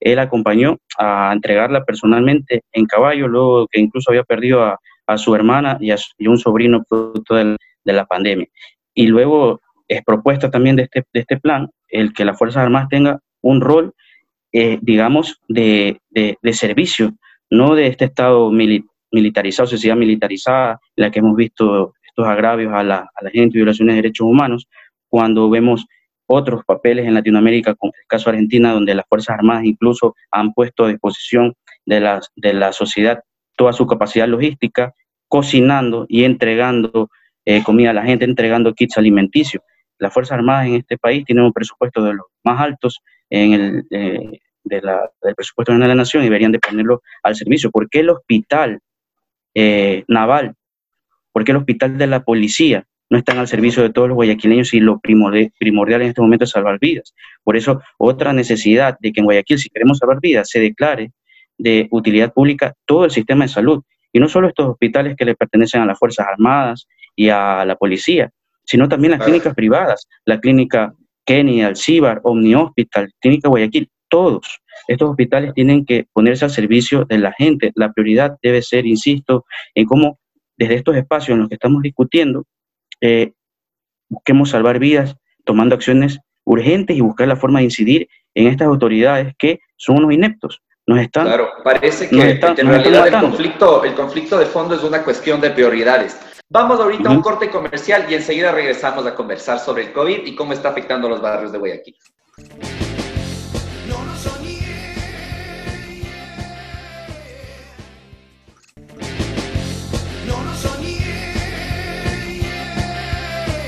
[0.00, 4.78] él acompañó a entregarla personalmente en caballo, luego que incluso había perdido a,
[5.16, 8.46] su hermana y a, un sobrino producto de, la pandemia.
[8.94, 12.88] Y luego es propuesta también de este, de este plan el que las Fuerzas Armadas
[12.88, 13.94] tengan un rol
[14.52, 17.12] eh, digamos, de, de, servicio,
[17.50, 18.50] no de este Estado
[19.10, 23.94] militarizado, sociedad militarizada, la que hemos visto estos agravios a la, a la gente, violaciones
[23.94, 24.66] de derechos humanos,
[25.08, 25.86] cuando vemos
[26.26, 30.84] otros papeles en Latinoamérica, como el caso Argentina, donde las Fuerzas Armadas incluso han puesto
[30.84, 31.54] a disposición
[31.84, 33.20] de la, de la sociedad
[33.56, 34.92] toda su capacidad logística,
[35.28, 37.08] cocinando y entregando
[37.44, 39.62] eh, comida a la gente, entregando kits alimenticios.
[39.98, 43.86] Las Fuerzas Armadas en este país tienen un presupuesto de los más altos en el,
[43.90, 47.70] eh, de la, del presupuesto de la nación y deberían de ponerlo al servicio.
[47.70, 48.80] ¿Por qué el hospital
[49.54, 50.54] eh, naval,
[51.32, 54.74] por qué el hospital de la policía no están al servicio de todos los guayaquileños
[54.74, 57.14] y lo primordial en este momento es salvar vidas?
[57.44, 61.12] Por eso, otra necesidad de que en Guayaquil, si queremos salvar vidas, se declare
[61.56, 63.82] de utilidad pública todo el sistema de salud.
[64.12, 67.76] Y no solo estos hospitales que le pertenecen a las Fuerzas Armadas y a la
[67.76, 68.30] policía,
[68.66, 74.60] sino también las clínicas privadas, la clínica Kenny, Alcibar, Omni Hospital, Clínica Guayaquil todos.
[74.86, 77.72] Estos hospitales tienen que ponerse al servicio de la gente.
[77.74, 80.18] La prioridad debe ser, insisto, en cómo
[80.56, 82.44] desde estos espacios en los que estamos discutiendo,
[83.00, 83.32] eh,
[84.08, 89.34] busquemos salvar vidas tomando acciones urgentes y buscar la forma de incidir en estas autoridades
[89.38, 90.62] que son unos ineptos.
[90.86, 95.02] Nos están, claro, parece que, en realidad el conflicto, el conflicto de fondo es una
[95.02, 96.16] cuestión de prioridades.
[96.48, 100.36] Vamos ahorita a un corte comercial y enseguida regresamos a conversar sobre el COVID y
[100.36, 101.96] cómo está afectando a los barrios de Guayaquil.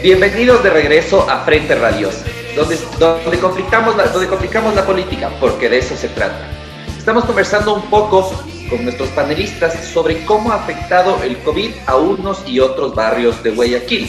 [0.00, 2.22] Bienvenidos de regreso a Frente Radios,
[2.54, 6.48] donde, donde, conflictamos la, donde complicamos la política, porque de eso se trata.
[6.96, 8.30] Estamos conversando un poco
[8.68, 13.50] con nuestros panelistas sobre cómo ha afectado el COVID a unos y otros barrios de
[13.50, 14.08] Guayaquil.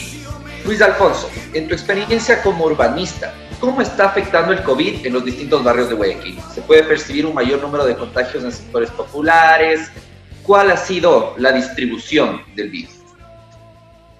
[0.64, 5.64] Luis Alfonso, en tu experiencia como urbanista, ¿cómo está afectando el COVID en los distintos
[5.64, 6.38] barrios de Guayaquil?
[6.54, 9.90] ¿Se puede percibir un mayor número de contagios en sectores populares?
[10.42, 13.00] ¿Cuál ha sido la distribución del virus?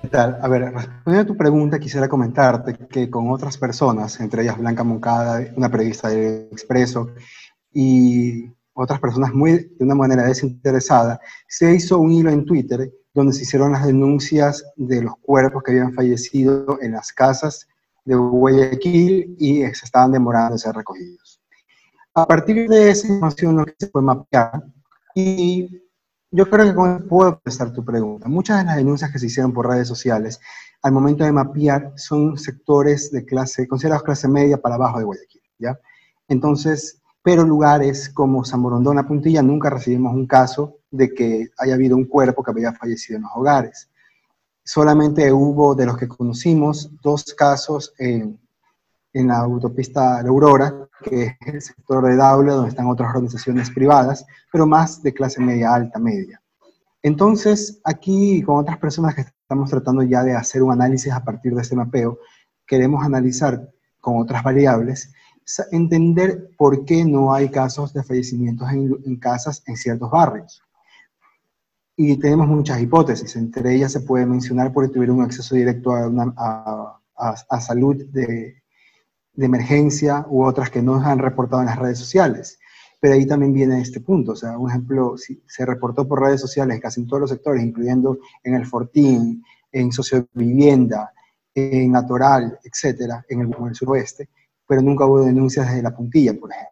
[0.03, 0.39] ¿Qué tal?
[0.41, 4.83] A ver, respondiendo a tu pregunta, quisiera comentarte que con otras personas, entre ellas Blanca
[4.83, 7.11] Moncada, una periodista del Expreso,
[7.73, 13.33] y otras personas muy de una manera desinteresada, se hizo un hilo en Twitter donde
[13.33, 17.67] se hicieron las denuncias de los cuerpos que habían fallecido en las casas
[18.05, 21.41] de Guayaquil y se estaban demorando en ser recogidos.
[22.15, 24.63] A partir de esa información lo que se fue mapear
[25.15, 25.83] y
[26.33, 28.29] yo creo que puedo contestar tu pregunta.
[28.29, 30.41] Muchas de las denuncias que se hicieron por redes sociales
[30.83, 35.43] al momento de mapear son sectores de clase, considerados clase media para abajo de Guayaquil,
[35.59, 35.79] ¿ya?
[36.29, 41.97] Entonces, pero lugares como San Borondón, Puntilla, nunca recibimos un caso de que haya habido
[41.97, 43.91] un cuerpo que había fallecido en los hogares.
[44.65, 48.39] Solamente hubo, de los que conocimos, dos casos en,
[49.13, 53.71] en la autopista La Aurora, que es el sector de Daule, donde están otras organizaciones
[53.71, 56.41] privadas, pero más de clase media alta, media.
[57.03, 61.55] Entonces, aquí con otras personas que estamos tratando ya de hacer un análisis a partir
[61.55, 62.19] de este mapeo,
[62.67, 63.69] queremos analizar
[64.01, 65.13] con otras variables,
[65.71, 70.63] entender por qué no hay casos de fallecimientos en, casas en ciertos barrios.
[71.97, 77.01] Y tenemos muchas hipótesis, entre ellas se puede mencionar porque tuvieron un acceso directo a,
[77.17, 78.61] a salud de,
[79.41, 82.59] de emergencia u otras que no han reportado en las redes sociales.
[83.01, 86.41] Pero ahí también viene este punto, o sea, un ejemplo, si se reportó por redes
[86.41, 91.11] sociales casi en todos los sectores, incluyendo en el Fortín, en sociovivienda,
[91.55, 94.29] en Atoral, etcétera, en el, en el suroeste,
[94.71, 96.71] pero nunca hubo denuncias desde la puntilla, por ejemplo.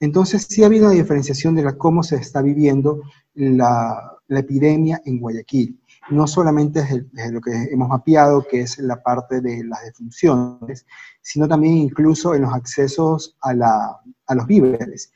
[0.00, 3.02] Entonces, sí ha habido una diferenciación de la, cómo se está viviendo
[3.34, 5.78] la, epidemia en Guayaquil
[6.10, 10.86] no solamente desde, lo que hemos mapeado, que es la parte de las defunciones,
[11.20, 13.52] sino también incluso en los accesos a,
[14.34, 15.12] los víveres.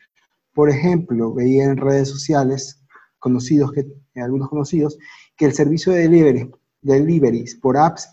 [0.53, 2.83] Por ejemplo, veía en redes sociales,
[3.19, 3.73] conocidos
[4.17, 4.99] algunos conocidos,
[5.35, 6.51] que el servicio de
[6.83, 8.07] deliveries por apps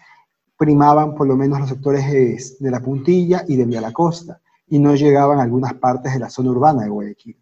[0.58, 2.10] primaban por lo menos los sectores
[2.60, 6.30] de, la puntilla y de la Costa, y no llegaban a algunas partes de la
[6.30, 7.38] zona urbana de Guayaquil.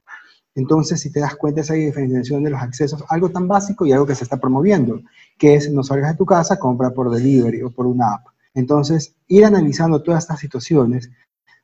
[0.54, 4.06] Entonces, si te das cuenta, esa diferenciación de los accesos, algo tan básico y algo
[4.06, 5.00] que se está promoviendo,
[5.38, 8.28] que es no salgas de tu casa, compra por delivery o por una app.
[8.54, 11.10] Entonces, ir analizando todas estas situaciones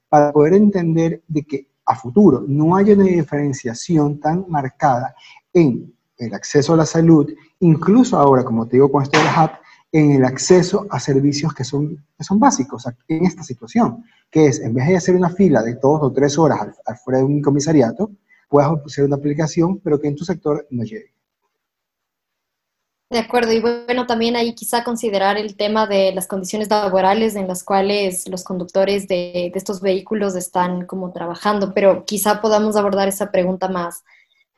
[0.07, 5.15] para poder entender de que a futuro no haya una diferenciación tan marcada
[5.53, 7.29] en el acceso a la salud,
[7.59, 9.55] incluso ahora, como te digo con esto de la app,
[9.97, 14.59] en el acceso a servicios que son, que son básicos en esta situación, que es,
[14.59, 17.41] en vez de hacer una fila de dos o tres horas al, afuera de un
[17.41, 18.11] comisariato,
[18.47, 21.13] puedas hacer una aplicación, pero que en tu sector no llegue.
[23.09, 27.47] De acuerdo, y bueno, también ahí quizá considerar el tema de las condiciones laborales en
[27.47, 33.31] las cuales los conductores de, estos vehículos están como trabajando, pero quizá podamos abordar esa
[33.31, 34.03] pregunta más,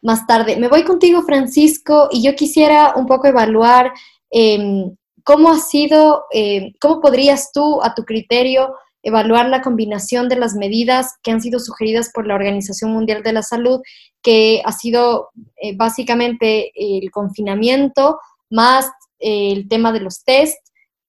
[0.01, 0.57] más tarde.
[0.57, 3.93] Me voy contigo, Francisco, y yo quisiera un poco evaluar
[4.31, 10.35] em, cómo ha sido, em, cómo podrías tú, a tu criterio, evaluar la combinación de
[10.35, 13.81] las medidas que han sido sugeridas por la Organización Mundial de la Salud,
[14.21, 15.29] que ha sido
[15.61, 18.87] eh, básicamente el confinamiento, más
[19.19, 20.57] eh, el tema de los test,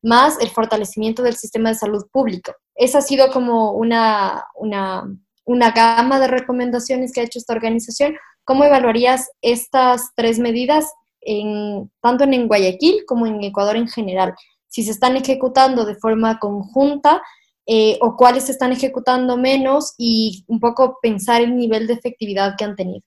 [0.02, 2.54] más el fortalecimiento del sistema de salud público.
[2.74, 5.04] Esa ha sido como una, una,
[5.44, 8.16] una gama de recomendaciones que ha hecho esta organización.
[8.44, 14.34] ¿Cómo evaluarías estas tres medidas en, tanto en Guayaquil como en Ecuador en general?
[14.68, 17.22] Si se están ejecutando de forma conjunta
[17.66, 22.56] eh, o cuáles se están ejecutando menos y un poco pensar el nivel de efectividad
[22.56, 23.02] que han tenido.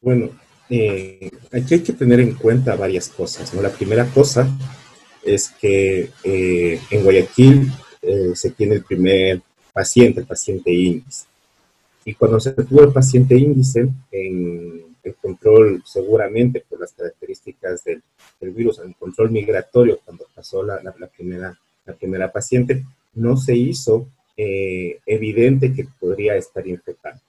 [0.00, 0.30] Bueno,
[0.70, 3.52] eh, aquí hay que tener en cuenta varias cosas.
[3.54, 3.62] ¿no?
[3.62, 4.48] La primera cosa
[5.22, 11.26] es que eh, en Guayaquil eh, se tiene el primer paciente, el paciente índice.
[12.04, 18.02] Y cuando se tuvo el paciente índice, en el control seguramente por las características del,
[18.40, 20.80] virus, el control migratorio, cuando pasó la,
[21.16, 27.20] primera, la primera paciente, no se hizo evidente que podría estar infectado.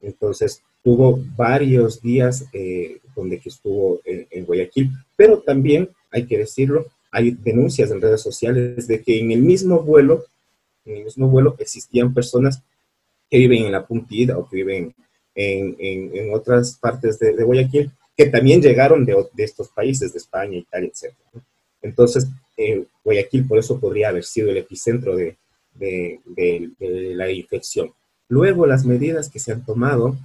[0.00, 7.32] Entonces, tuvo varios días eh, donde estuvo en, Guayaquil, pero también, hay que decirlo, hay
[7.32, 10.24] denuncias en redes sociales de que en el mismo vuelo,
[10.84, 12.62] en el mismo vuelo existían personas
[13.30, 14.94] que viven en la puntida o que viven
[15.40, 15.76] en,
[16.14, 20.90] en, otras partes de, Guayaquil, que también llegaron de, de, estos países, de España, Italia,
[20.92, 21.14] etc.
[21.80, 25.36] Entonces, eh, Guayaquil por eso podría haber sido el epicentro de,
[25.74, 27.92] de, de la infección.
[28.28, 30.16] Luego, las medidas que se han tomado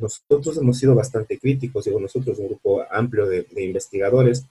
[0.00, 4.44] nosotros hemos sido bastante críticos, digo nosotros, un grupo amplio de, investigadores,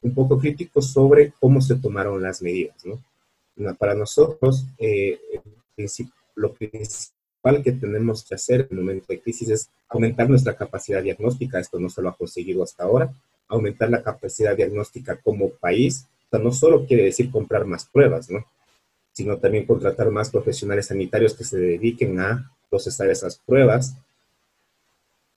[0.00, 2.76] un poco críticos sobre cómo se tomaron las medidas.
[2.84, 3.74] ¿no?
[3.76, 5.18] Para nosotros, eh,
[6.34, 7.21] lo principal
[7.62, 11.90] que tenemos que hacer en momento de crisis es aumentar nuestra capacidad diagnóstica, esto no
[11.90, 13.12] se lo ha conseguido hasta ahora,
[13.48, 18.30] aumentar la capacidad diagnóstica como país, o sea, no solo quiere decir comprar más pruebas,
[18.30, 18.46] ¿no?
[19.12, 23.94] sino también contratar más profesionales sanitarios que se dediquen a procesar esas pruebas,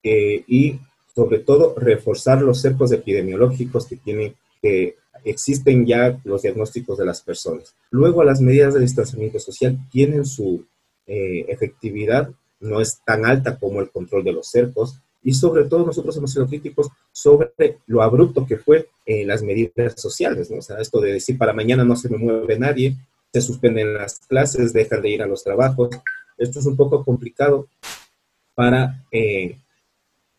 [0.03, 0.79] eh, y
[1.13, 7.21] sobre todo reforzar los cercos epidemiológicos que tienen, que existen ya los diagnósticos de las
[7.21, 7.73] personas.
[7.89, 10.65] Luego las medidas de distanciamiento social tienen su
[11.07, 15.85] eh, efectividad, no es tan alta como el control de los cercos, y sobre todo
[15.85, 17.51] nosotros hemos sido críticos sobre
[17.87, 20.57] lo abrupto que fue en las medidas sociales, ¿no?
[20.57, 22.95] O sea, esto de decir para mañana no se me mueve nadie,
[23.33, 25.89] se suspenden las clases, dejan de ir a los trabajos.
[26.37, 27.67] Esto es un poco complicado
[28.53, 29.57] para eh,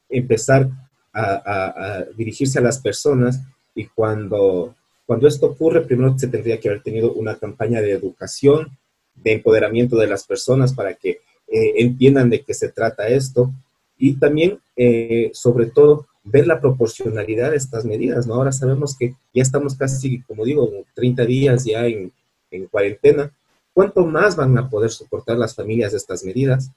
[0.09, 0.69] empezar
[1.13, 3.41] a, dirigirse a las personas
[3.75, 4.75] y cuando,
[5.05, 8.71] cuando esto ocurre, primero se tendría que haber tenido una campaña de educación,
[9.17, 13.53] de empoderamiento de las personas para que eh, entiendan de qué se trata esto
[13.99, 18.35] y también, eh, sobre todo, ver la proporcionalidad de estas medidas, ¿no?
[18.35, 22.13] Ahora sabemos que ya estamos casi, como digo, 30 días ya en,
[22.51, 23.31] en cuarentena.
[23.73, 26.71] ¿Cuánto más van a poder soportar las familias estas medidas?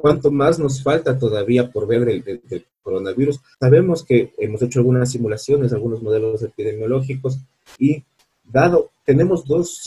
[0.00, 3.40] cuánto más nos falta todavía por ver del, coronavirus.
[3.58, 7.38] Sabemos que hemos hecho algunas simulaciones, algunos modelos epidemiológicos
[7.78, 8.02] y
[8.42, 9.80] dado, tenemos dos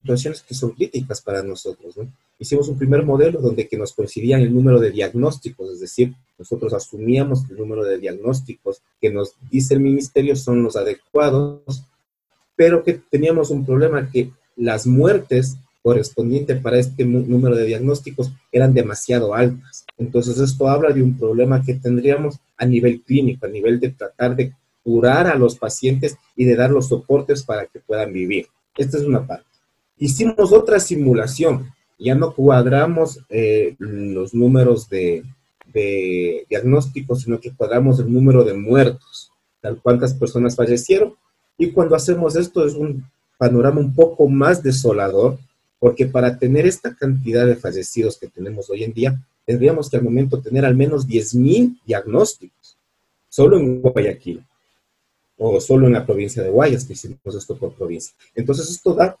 [0.00, 1.94] situaciones que son críticas para nosotros.
[2.38, 6.72] Hicimos un primer modelo donde que nos coincidían el número de diagnósticos, es decir, nosotros
[6.72, 11.84] asumíamos que el número de diagnósticos que nos dice el ministerio son los adecuados,
[12.56, 18.74] pero que teníamos un problema que las muertes correspondiente para este número de diagnósticos eran
[18.74, 19.84] demasiado altas.
[19.98, 24.36] Entonces esto habla de un problema que tendríamos a nivel clínico, a nivel de tratar
[24.36, 28.46] de curar a los pacientes y de dar los soportes para que puedan vivir.
[28.76, 29.49] Esta es una parte.
[30.00, 35.22] Hicimos otra simulación, ya no cuadramos eh, los números de,
[35.72, 39.30] de diagnósticos, sino que pagamos el número de muertos,
[39.82, 41.14] cuántas personas fallecieron.
[41.58, 43.04] Y cuando hacemos esto es un
[43.36, 45.38] panorama un poco más desolador,
[45.78, 50.02] porque para tener esta cantidad de fallecidos que tenemos hoy en día, tendríamos que al
[50.02, 52.78] momento tener al menos 10.000 diagnósticos,
[53.28, 54.42] solo en Guayaquil,
[55.36, 58.14] o solo en la provincia de Guayas, que hicimos esto por provincia.
[58.34, 59.18] Entonces esto da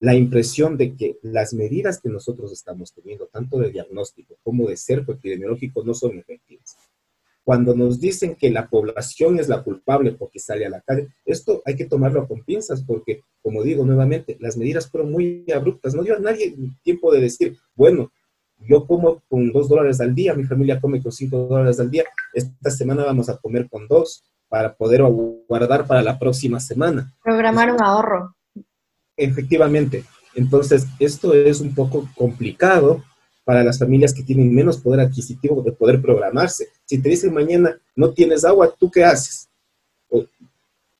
[0.00, 4.76] la impresión de que las medidas que nosotros estamos teniendo, tanto de diagnóstico como de
[4.76, 6.76] cerco epidemiológico, no son efectivas.
[7.44, 11.62] Cuando nos dicen que la población es la culpable porque sale a la calle, esto
[11.66, 15.94] hay que tomarlo con pinzas porque, como digo nuevamente, las medidas fueron muy abruptas.
[15.94, 18.10] No dio a nadie tiempo de decir, bueno,
[18.58, 22.04] yo como con dos dólares al día, mi familia come con cinco dólares al día,
[22.32, 25.02] esta semana vamos a comer con dos para poder
[25.48, 27.12] guardar para la próxima semana.
[27.22, 28.36] Programar un ahorro.
[29.20, 30.04] Efectivamente.
[30.34, 33.04] Entonces, esto es un poco complicado
[33.44, 36.68] para las familias que tienen menos poder adquisitivo de poder programarse.
[36.84, 39.48] Si te dicen mañana no tienes agua, ¿tú qué haces?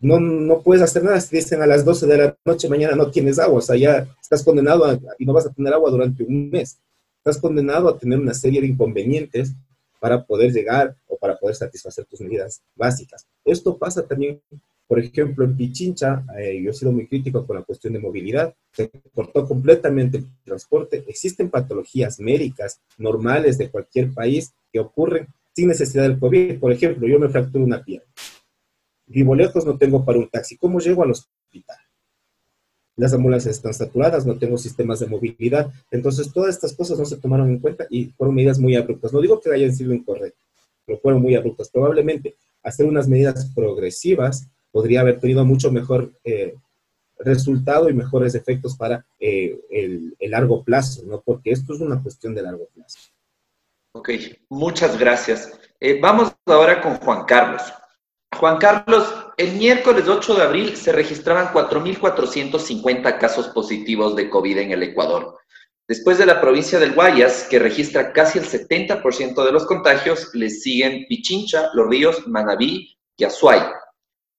[0.01, 1.21] no, no puedes hacer nada.
[1.21, 3.77] Si te dicen a las 12 de la noche mañana no tienes agua, o sea,
[3.77, 6.79] ya estás condenado y no vas a tener agua durante un mes.
[7.19, 9.53] Estás condenado a tener una serie de inconvenientes
[10.01, 13.27] para poder llegar o para poder satisfacer tus medidas básicas.
[13.45, 14.41] Esto pasa también
[14.91, 18.53] por ejemplo, en Pichincha, eh, yo he sido muy crítico con la cuestión de movilidad,
[18.73, 21.05] se cortó completamente el transporte.
[21.07, 26.59] Existen patologías médicas normales de cualquier país que ocurren sin necesidad del COVID.
[26.59, 28.09] Por ejemplo, yo me fracturo una pierna.
[29.07, 30.57] Vivo lejos, no tengo para un taxi.
[30.57, 31.79] ¿Cómo llego al hospital?
[32.97, 35.73] Las ambulancias están saturadas, no tengo sistemas de movilidad.
[35.93, 39.13] Entonces, todas estas cosas no se tomaron en cuenta y fueron medidas muy abruptas.
[39.13, 40.43] No digo que hayan sido incorrectas,
[40.85, 41.71] pero fueron muy abruptas.
[41.71, 42.35] Probablemente
[42.65, 46.55] hacer unas medidas progresivas podría haber tenido mucho mejor eh,
[47.19, 51.21] resultado y mejores efectos para eh, el, largo plazo, ¿no?
[51.21, 52.99] Porque esto es una cuestión de largo plazo.
[53.93, 54.11] Ok,
[54.49, 55.53] muchas gracias.
[55.81, 57.63] Eh, vamos ahora con Juan Carlos.
[58.39, 64.71] Juan Carlos, el miércoles 8 de abril se registraban 4.450 casos positivos de COVID en
[64.71, 65.37] el Ecuador.
[65.89, 70.49] Después de la provincia del Guayas, que registra casi el 70% de los contagios, le
[70.49, 73.61] siguen Pichincha, Los Ríos, Manabí y Azuay.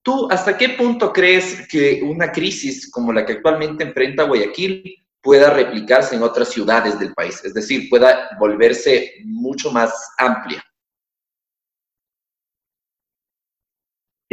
[0.04, 5.52] ¿Tú hasta qué punto crees que una crisis como la que actualmente enfrenta Guayaquil pueda
[5.52, 7.43] replicarse en otras ciudades del país?
[7.45, 10.64] Es decir, pueda volverse mucho más amplia.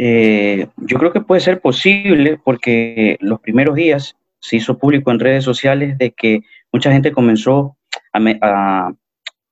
[0.01, 5.19] Eh, yo creo que puede ser posible porque los primeros días se hizo público en
[5.19, 6.41] redes sociales de que
[6.71, 7.77] mucha gente comenzó
[8.13, 8.91] a,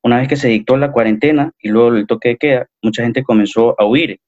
[0.02, 3.24] una vez que se dictó la cuarentena y luego el toque de queda, mucha gente
[3.24, 4.20] comenzó a huir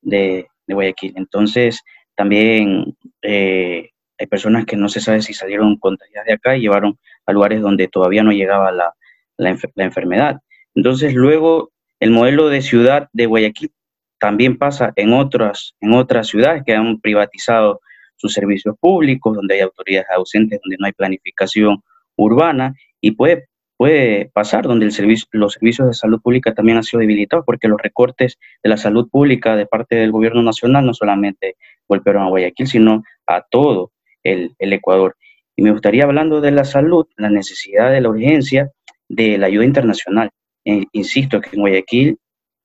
[0.00, 1.14] de, de Guayaquil.
[1.16, 1.82] Entonces,
[2.14, 6.98] también eh, hay personas que no se sabe si salieron contagiadas de acá y llevaron
[7.26, 8.94] a lugares donde todavía no llegaba la,
[9.36, 10.40] la, enfermedad.
[10.74, 13.72] Entonces, luego, el modelo de ciudad de Guayaquil
[14.18, 17.80] también pasa en otras, en otras ciudades que han privatizado
[18.16, 21.82] sus servicios públicos, donde hay autoridades ausentes, donde no hay planificación
[22.16, 23.46] urbana y puede
[23.76, 27.68] puede pasar, donde el servicio, los servicios de salud pública también han sido debilitados, porque
[27.68, 31.56] los recortes de la salud pública de parte del gobierno nacional no solamente
[31.88, 35.16] golpearon a Guayaquil, sino a todo el, Ecuador.
[35.56, 38.70] Y me gustaría, hablando de la salud, la necesidad de la urgencia
[39.08, 40.30] de la ayuda internacional.
[40.64, 42.18] Eh, insisto que en Guayaquil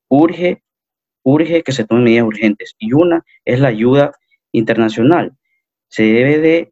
[0.08, 0.64] urge,
[1.24, 2.76] urge que se tomen medidas urgentes.
[2.80, 4.14] Y una es la ayuda
[4.52, 5.34] internacional.
[5.90, 6.72] Se debe de,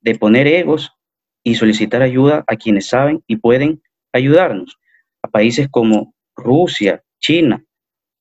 [0.00, 0.95] de poner egos
[1.46, 3.80] y solicitar ayuda a quienes saben y pueden
[4.12, 4.80] ayudarnos,
[5.22, 7.64] a países como Rusia, China,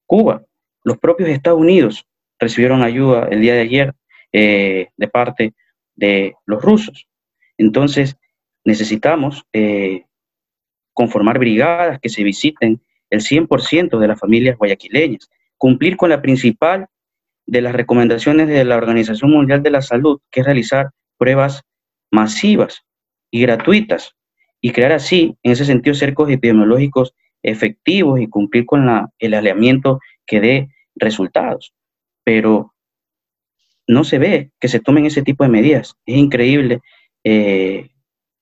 [0.06, 0.44] Cuba,
[0.84, 2.06] los propios Estados Unidos
[2.38, 3.96] recibieron ayuda el día de ayer
[4.32, 5.56] eh, de parte
[5.96, 7.08] de los rusos.
[7.58, 8.16] Entonces,
[8.64, 10.04] necesitamos eh,
[10.94, 16.86] conformar brigadas que se visiten el 100% de las familias guayaquileñas, cumplir con la principal
[17.48, 21.64] de las recomendaciones de la Organización Mundial de la Salud, que es realizar pruebas
[22.12, 22.85] masivas
[23.36, 24.16] y gratuitas
[24.62, 27.14] y crear así, en ese sentido, cercos epidemiológicos
[27.44, 31.74] efectivos y cumplir con la, el aleamiento que dé resultados.
[32.24, 32.74] Pero
[33.88, 35.98] no se ve que se tomen ese tipo de medidas.
[36.06, 36.80] Es increíble
[37.26, 37.90] eh,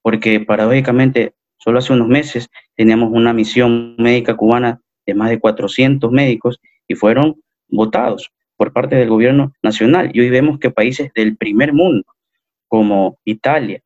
[0.04, 6.12] porque paradójicamente solo hace unos meses teníamos una misión médica cubana de más de 400
[6.12, 10.12] médicos y fueron votados por parte del gobierno nacional.
[10.14, 12.06] Y hoy vemos que países del primer mundo,
[12.68, 13.82] como Italia,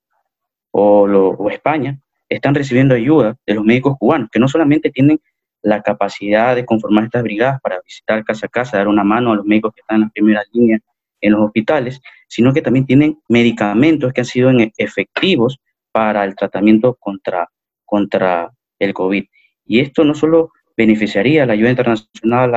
[0.79, 1.99] o, España
[2.29, 5.19] están recibiendo ayuda de los médicos cubanos, que no solamente tienen
[5.63, 9.35] la capacidad de conformar estas brigadas para visitar casa a casa, dar una mano a
[9.35, 10.81] los médicos que están en las primeras líneas
[11.19, 15.57] en los hospitales, sino que también tienen medicamentos que han sido efectivos
[15.91, 17.49] para el tratamiento contra,
[17.85, 19.25] contra el COVID.
[19.65, 22.53] Y esto no solo beneficiaría la ayuda internacional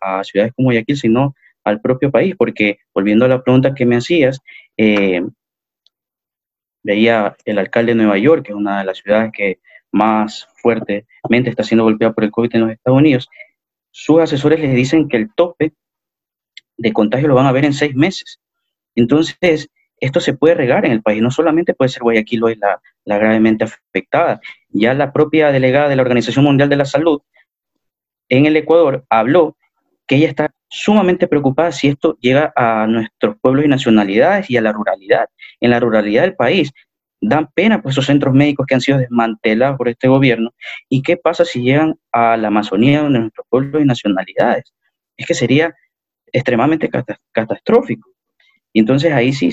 [0.00, 3.96] a, ciudades como Guayaquil, sino al propio país, porque volviendo a la pregunta que me
[3.96, 4.40] hacías,
[4.78, 5.20] eh,
[6.82, 9.58] veía el alcalde de Nueva York, que es una de las ciudades que
[9.90, 13.28] más fuertemente está siendo golpeada por el COVID en los Estados Unidos,
[13.90, 15.72] sus asesores les dicen que el tope
[16.76, 18.40] de contagio lo van a ver en seis meses.
[18.94, 19.68] Entonces,
[20.00, 23.18] esto se puede regar en el país, no solamente puede ser Guayaquil hoy la, la
[23.18, 27.20] gravemente afectada, ya la propia delegada de la Organización Mundial de la Salud
[28.28, 29.56] en el Ecuador habló
[30.08, 34.62] que ella está sumamente preocupada si esto llega a nuestros pueblos y nacionalidades y a
[34.62, 35.26] la ruralidad.
[35.60, 36.72] En la ruralidad del país
[37.20, 40.52] dan pena pues esos centros médicos que han sido desmantelados por este gobierno.
[40.88, 44.72] ¿Y qué pasa si llegan a la Amazonía de nuestros pueblos y nacionalidades?
[45.16, 45.74] Es que sería
[46.32, 46.90] extremadamente
[47.32, 48.08] catastrófico.
[48.72, 49.50] Y entonces ahí sí,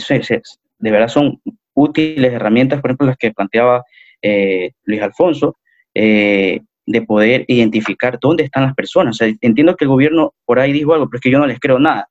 [0.80, 1.41] de verdad son
[1.74, 3.84] útiles herramientas, por ejemplo, las que planteaba
[4.22, 5.58] eh, Luis Alfonso,
[5.93, 9.20] eh, de poder identificar dónde están las personas.
[9.22, 11.80] entiendo que el gobierno por ahí dijo algo, pero es que yo no les creo
[11.80, 12.08] nada,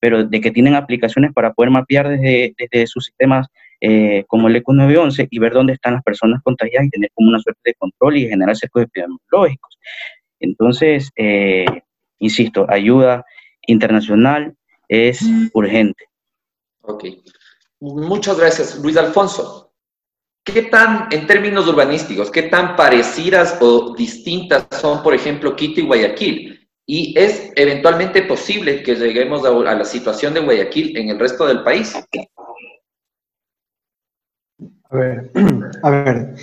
[0.00, 3.46] pero de que tienen aplicaciones para poder mapear desde, desde sus sistemas
[3.80, 7.28] eh, como el ECO 911 y ver dónde están las personas contagiadas y tener como
[7.28, 9.78] una suerte de control y generar cercos epidemiológicos.
[10.40, 11.10] Entonces,
[12.18, 13.24] insisto, ayuda
[13.66, 14.54] internacional
[14.88, 16.04] es urgente.
[16.82, 17.04] Ok.
[17.80, 19.69] Muchas gracias, Luis Alfonso.
[20.52, 25.86] ¿Qué tan, en términos urbanísticos, qué tan parecidas o distintas son, por ejemplo, Quito y
[25.86, 26.68] Guayaquil?
[26.86, 31.62] ¿Y es eventualmente posible que lleguemos a, la situación de Guayaquil en el resto del
[31.62, 31.94] país?
[34.90, 35.30] A ver,
[35.82, 36.34] a ver.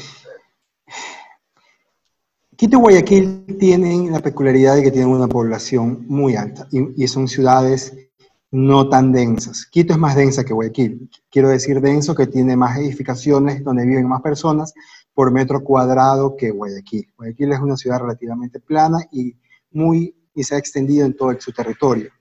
[2.56, 7.28] Quito y Guayaquil tienen la peculiaridad de que tienen una población muy alta y, son
[7.28, 8.07] ciudades
[8.52, 9.66] no tan densas.
[9.66, 11.10] Quito es más densa que Guayaquil.
[11.30, 14.74] Quiero decir denso que tiene más edificaciones donde viven más personas
[15.14, 17.14] por metro cuadrado que Guayaquil.
[17.18, 19.36] Guayaquil es una ciudad relativamente plana y
[19.72, 22.12] muy y se ha extendido en todo su territorio.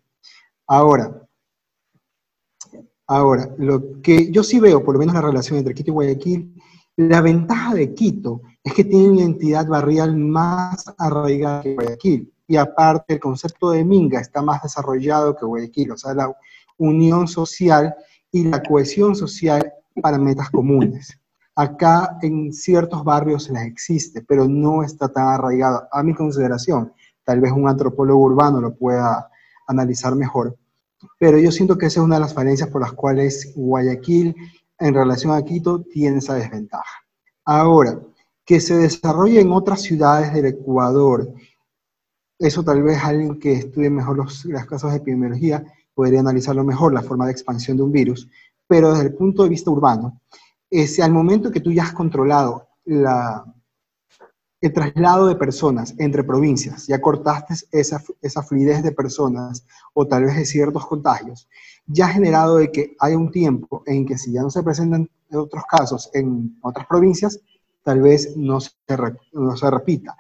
[0.66, 1.22] Ahora,
[3.06, 6.54] ahora, lo que yo sí veo, por lo menos la relación entre Quito y Guayaquil,
[6.96, 12.56] la ventaja de Quito es que tiene una entidad barrial más arraigada que Guayaquil y
[12.56, 16.36] aparte el concepto de Minga está más desarrollado que Guayaquil, o sea, la
[16.78, 17.94] unión social
[18.30, 21.18] y la cohesión social para metas comunes.
[21.54, 26.92] Acá en ciertos barrios las existe, pero no está tan arraigado, a mi consideración.
[27.24, 29.30] Tal vez un antropólogo urbano lo pueda
[29.66, 30.56] analizar mejor.
[31.18, 34.36] Pero yo siento que esa es una de las falencias por las cuales Guayaquil
[34.78, 37.02] en relación a Quito tiene esa desventaja.
[37.44, 37.98] Ahora,
[38.44, 41.32] que se desarrolle en otras ciudades del Ecuador
[42.38, 45.64] eso tal vez alguien que estudie mejor los, casos de epidemiología
[45.94, 48.28] podría analizarlo mejor, la forma de expansión de un virus,
[48.66, 50.20] pero desde el punto de vista urbano,
[50.70, 53.44] ese, al momento que tú ya has controlado la,
[54.60, 59.64] el traslado de personas entre provincias, ya cortaste esa, esa fluidez de personas
[59.94, 61.48] o tal vez de ciertos contagios,
[61.86, 65.08] ya ha generado de que haya un tiempo en que si ya no se presentan
[65.32, 67.40] otros casos en otras provincias,
[67.82, 70.16] tal vez no se repita.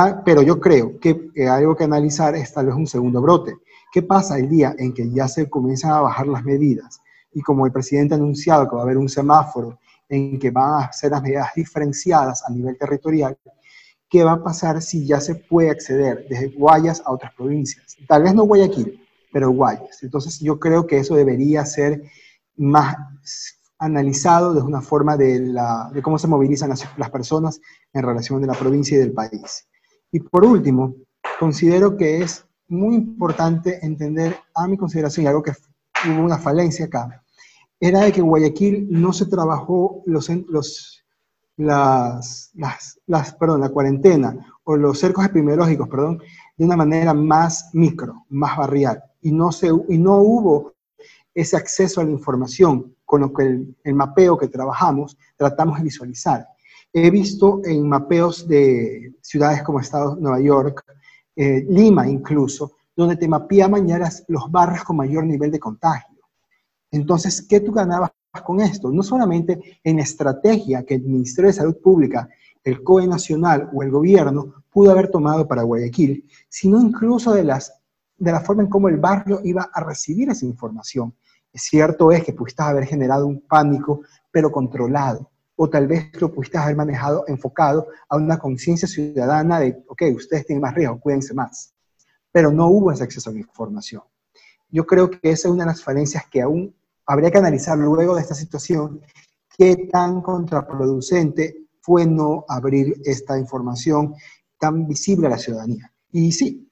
[0.00, 3.56] Ah, pero yo creo que eh, algo que analizar es tal vez un segundo brote.
[3.90, 7.00] ¿Qué pasa el día en que ya se comienzan a bajar las medidas?
[7.34, 10.84] Y como el presidente ha anunciado que va a haber un semáforo en que van
[10.84, 13.36] a ser las medidas diferenciadas a nivel territorial,
[14.08, 17.96] ¿qué va a pasar si ya se puede acceder desde Guayas a otras provincias?
[18.06, 20.04] Tal vez no Guayaquil, pero Guayas.
[20.04, 22.04] Entonces yo creo que eso debería ser
[22.56, 22.94] más
[23.80, 27.60] analizado de una forma de, la, cómo se movilizan las, las personas
[27.92, 29.67] en relación de la provincia y del país.
[30.10, 30.94] Y por último,
[31.38, 35.52] considero que es muy importante entender, a mi consideración, y algo que
[36.06, 37.22] hubo una falencia acá,
[37.80, 41.04] era de que Guayaquil no se trabajó los, los,
[41.56, 42.50] las,
[43.06, 46.20] las, perdón, la cuarentena o los cercos epidemiológicos, perdón,
[46.56, 50.74] de una manera más micro, más barrial, y no, se, y no hubo
[51.34, 56.46] ese acceso a la información con lo que el mapeo que trabajamos tratamos de visualizar.
[56.92, 60.84] He visto en mapeos de ciudades como Estados Nueva York,
[61.36, 66.18] eh, Lima incluso, donde te mapeaban ya los barrios con mayor nivel de contagio.
[66.90, 68.10] Entonces, ¿qué tú ganabas
[68.44, 68.90] con esto?
[68.90, 72.28] No solamente en estrategia que el Ministerio de Salud Pública,
[72.64, 77.72] el COE Nacional o el gobierno pudo haber tomado para Guayaquil, sino incluso de, las,
[78.16, 81.14] de la forma en cómo el barrio iba a recibir esa información.
[81.52, 85.30] Cierto es que pudiste haber generado un pánico, pero controlado
[85.60, 90.46] o tal vez lo pudiste haber manejado enfocado a una conciencia ciudadana de, ok, ustedes
[90.46, 91.74] tienen más riesgo, cuídense más.
[92.30, 94.02] Pero no hubo ese acceso a la información.
[94.70, 96.72] Yo creo que esa es una de las falencias que aún
[97.04, 99.00] habría que analizar luego de esta situación,
[99.56, 104.14] qué tan contraproducente fue no abrir esta información
[104.60, 105.92] tan visible a la ciudadanía.
[106.12, 106.70] Y sí,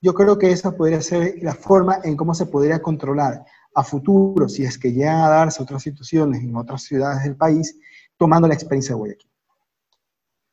[0.00, 3.44] yo creo que esa podría ser la forma en cómo se podría controlar
[3.76, 7.78] a futuro, si es que llegan a darse otras situaciones en otras ciudades del país,
[8.18, 9.30] tomando la experiencia de Guayaquil.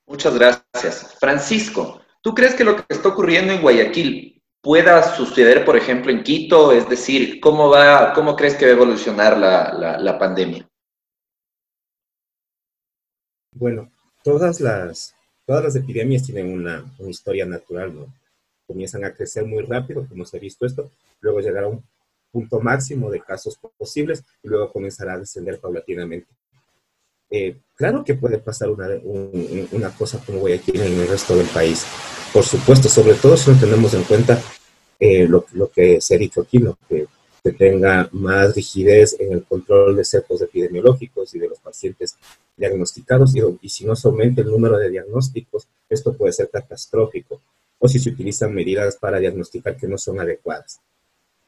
[0.08, 1.16] Muchas gracias.
[1.20, 6.24] Francisco, ¿tú crees que lo que está ocurriendo en Guayaquil pueda suceder, por ejemplo, en
[6.24, 6.72] Quito?
[6.72, 10.70] Es decir, ¿cómo, va, cómo crees que va a evolucionar la, la pandemia?
[13.52, 13.90] Bueno,
[14.24, 18.14] todas las, todas las epidemias tienen una, una, historia natural, ¿no?
[18.68, 20.92] Comienzan a crecer muy rápido, como se ha visto esto,
[21.22, 21.84] luego llegará a un
[22.32, 26.28] punto máximo de casos posibles y luego comenzará a descender paulatinamente.
[27.30, 28.88] Eh, claro que puede pasar una,
[29.72, 31.86] una cosa como Guayaquil en el resto del país.
[32.34, 34.42] Por supuesto, sobre todo si no tenemos en cuenta
[35.00, 36.78] eh, lo, lo, que se ha dicho aquí, ¿no?
[36.88, 37.08] que,
[37.44, 42.18] que tenga más rigidez en el control de cercos epidemiológicos y de los pacientes
[42.56, 47.42] diagnosticados y, y, si no se aumenta el número de diagnósticos, esto puede ser catastrófico
[47.80, 50.80] o si se utilizan medidas para diagnosticar que no son adecuadas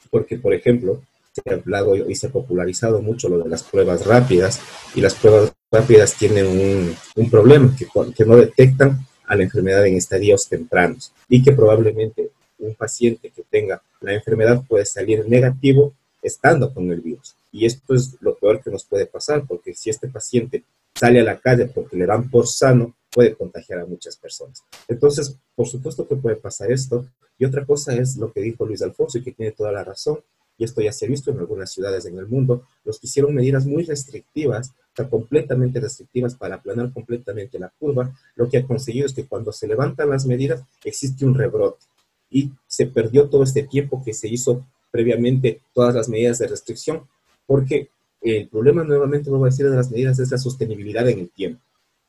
[0.10, 1.02] porque, por ejemplo,
[1.34, 4.60] se ha hablado y se ha popularizado mucho lo de las pruebas rápidas
[4.96, 9.86] y las pruebas rápidas tienen un, un problema, que, que no detectan a la enfermedad
[9.86, 15.94] en estadios tempranos y que probablemente un paciente que tenga la enfermedad puede salir negativo
[16.22, 17.36] estando con el virus.
[17.52, 20.64] Y esto es lo peor que nos puede pasar, porque si este paciente
[20.96, 24.64] sale a la calle porque le dan por sano, puede contagiar a muchas personas.
[24.88, 27.06] Entonces, por supuesto que puede pasar esto.
[27.40, 30.20] Y otra cosa es lo que dijo Luis Alfonso y que tiene toda la razón,
[30.58, 33.36] y esto ya se ha visto en algunas ciudades en el mundo, los que hicieron
[33.36, 39.06] medidas muy restrictivas, o completamente restrictivas para aplanar completamente la curva, lo que ha conseguido
[39.06, 41.86] es que cuando se levantan las medidas existe un rebrote
[42.32, 47.08] y se perdió todo este tiempo que se hizo previamente todas las medidas de restricción,
[47.46, 47.90] porque
[48.22, 51.62] el problema nuevamente, voy a decir, de las medidas es la sostenibilidad en el tiempo.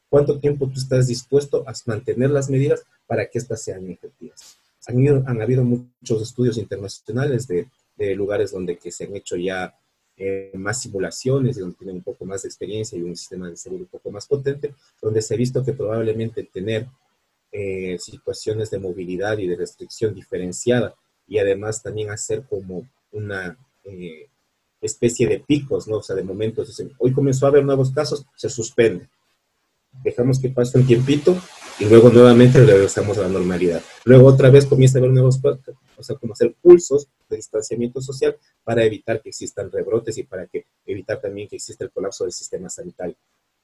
[0.09, 4.57] ¿Cuánto tiempo tú estás dispuesto a mantener las medidas para que éstas sean efectivas?
[4.86, 7.68] Han, han habido muchos estudios internacionales de,
[7.99, 9.74] de, lugares donde que se han hecho ya
[10.16, 13.82] eh, más simulaciones donde tienen un poco más de experiencia y un sistema de seguro
[13.82, 16.86] un poco más potente, donde se ha visto que probablemente tener
[17.53, 20.94] eh, situaciones de movilidad y de restricción diferenciada
[21.26, 24.28] y además también hacer como una eh,
[24.80, 25.99] especie de picos, ¿no?
[25.99, 29.09] O sea, de momentos, hoy comenzó a haber nuevos casos, se suspende
[30.03, 31.36] dejamos que pase un tiempito
[31.78, 33.82] y luego nuevamente regresamos a la normalidad.
[34.05, 35.40] Luego otra vez comienza a haber nuevos,
[35.99, 40.46] o sea, como hacer pulsos de distanciamiento social para evitar que existan rebrotes y para
[40.46, 43.16] que evitar también que exista el colapso del sistema sanitario.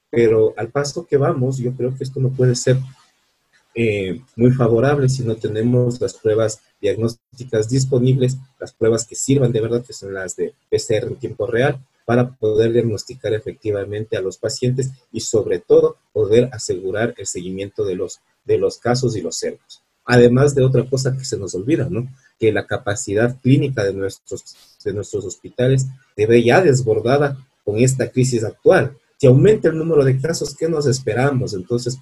[0.09, 2.77] Pero al paso que vamos, yo creo que esto no puede ser
[3.77, 9.59] eh, muy favorable si no tenemos las pruebas diagnósticas disponibles, las pruebas que sirvan de
[9.59, 14.37] verdad, que son las de PCR en tiempo real, para poder diagnosticar efectivamente a los
[14.37, 19.35] pacientes y sobre todo poder asegurar el seguimiento de los, de los casos y los
[19.35, 19.81] cercos.
[20.05, 22.07] Además de otra cosa que se nos olvida, ¿no?
[22.39, 28.43] Que la capacidad clínica de nuestros, de nuestros hospitales debe ya desbordada con esta crisis
[28.43, 28.97] actual.
[29.17, 31.53] Si aumenta el número de casos, ¿qué nos esperamos?
[31.53, 31.97] Entonces,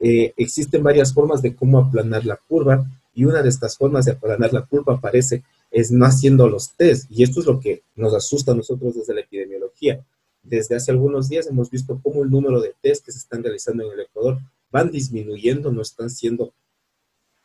[0.00, 4.12] eh, existen varias formas de cómo aplanar la curva y una de estas formas de
[4.12, 7.10] aplanar la curva parece es no haciendo los test.
[7.10, 10.04] Y esto es lo que nos asusta a nosotros desde la epidemiología.
[10.42, 13.84] Desde hace algunos días hemos visto cómo el número de test que se están realizando
[13.84, 14.38] en el Ecuador
[14.70, 16.52] van disminuyendo, no están siendo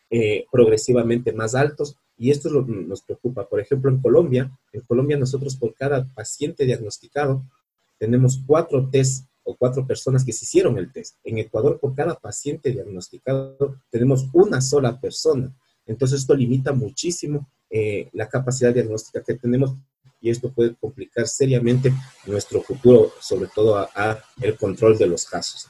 [0.10, 1.98] eh, progresivamente más altos.
[2.18, 3.48] Y esto es lo nos preocupa.
[3.48, 7.44] Por ejemplo, en Colombia, en Colombia nosotros por cada paciente diagnosticado
[7.98, 11.16] tenemos cuatro test o cuatro personas que se hicieron el test.
[11.24, 15.54] En Ecuador, por cada paciente diagnosticado, tenemos una sola persona.
[15.86, 19.76] Entonces, esto limita muchísimo eh, la capacidad diagnóstica que tenemos
[20.20, 21.94] y esto puede complicar seriamente
[22.26, 25.68] nuestro futuro, sobre todo a, el control de los casos.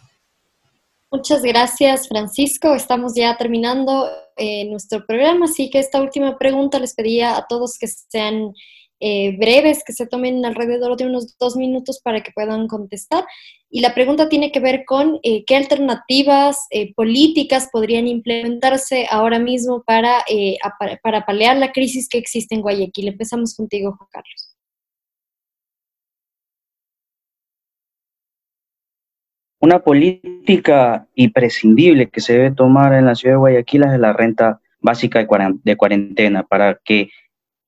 [1.15, 2.75] Muchas gracias, Francisco.
[2.75, 7.77] Estamos ya terminando eh, nuestro programa, así que esta última pregunta les pedía a todos
[7.79, 8.53] que sean
[8.99, 13.23] eh, breves, que se tomen alrededor de unos dos minutos para que puedan contestar.
[13.69, 19.39] Y la pregunta tiene que ver con eh, qué alternativas eh, políticas podrían implementarse ahora
[19.39, 20.21] mismo para,
[21.01, 23.07] para paliar la crisis que existe en Guayaquil.
[23.07, 24.44] Empezamos contigo, Juan Carlos.
[29.65, 34.59] Una política imprescindible que se debe tomar en la ciudad de Guayaquil es la renta
[34.79, 35.25] básica
[35.63, 37.09] de cuarentena para que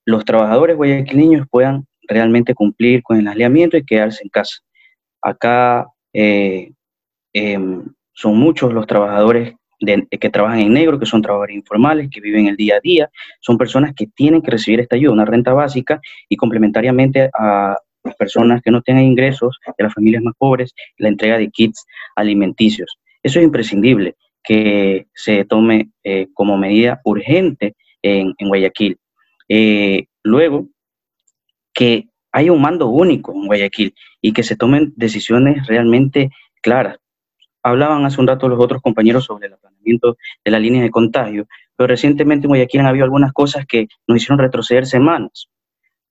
[0.06, 4.60] los trabajadores guayaquileños puedan realmente cumplir con el aislamiento y quedarse en casa.
[5.24, 6.72] Acá eh,
[7.34, 7.84] em,
[8.14, 12.58] son muchos los trabajadores que trabajan en negro, que son trabajadores informales, que viven el
[12.58, 16.36] día a día, son personas que tienen que recibir esta ayuda, una renta básica, y
[16.36, 17.76] complementariamente a
[18.08, 21.86] las personas que no tengan ingresos, de las familias más pobres, la entrega de kits
[22.16, 22.98] alimenticios.
[23.22, 28.98] Eso es imprescindible que se tome eh, como medida urgente en, Guayaquil.
[29.50, 30.68] Eh, luego,
[31.74, 36.30] que haya un mando único en Guayaquil y que se tomen decisiones realmente
[36.62, 36.98] claras.
[37.64, 41.48] Hablaban hace un rato los otros compañeros sobre el aplanamiento de la línea de contagio,
[41.76, 45.50] pero recientemente en Guayaquil han habido algunas cosas que nos hicieron retroceder semanas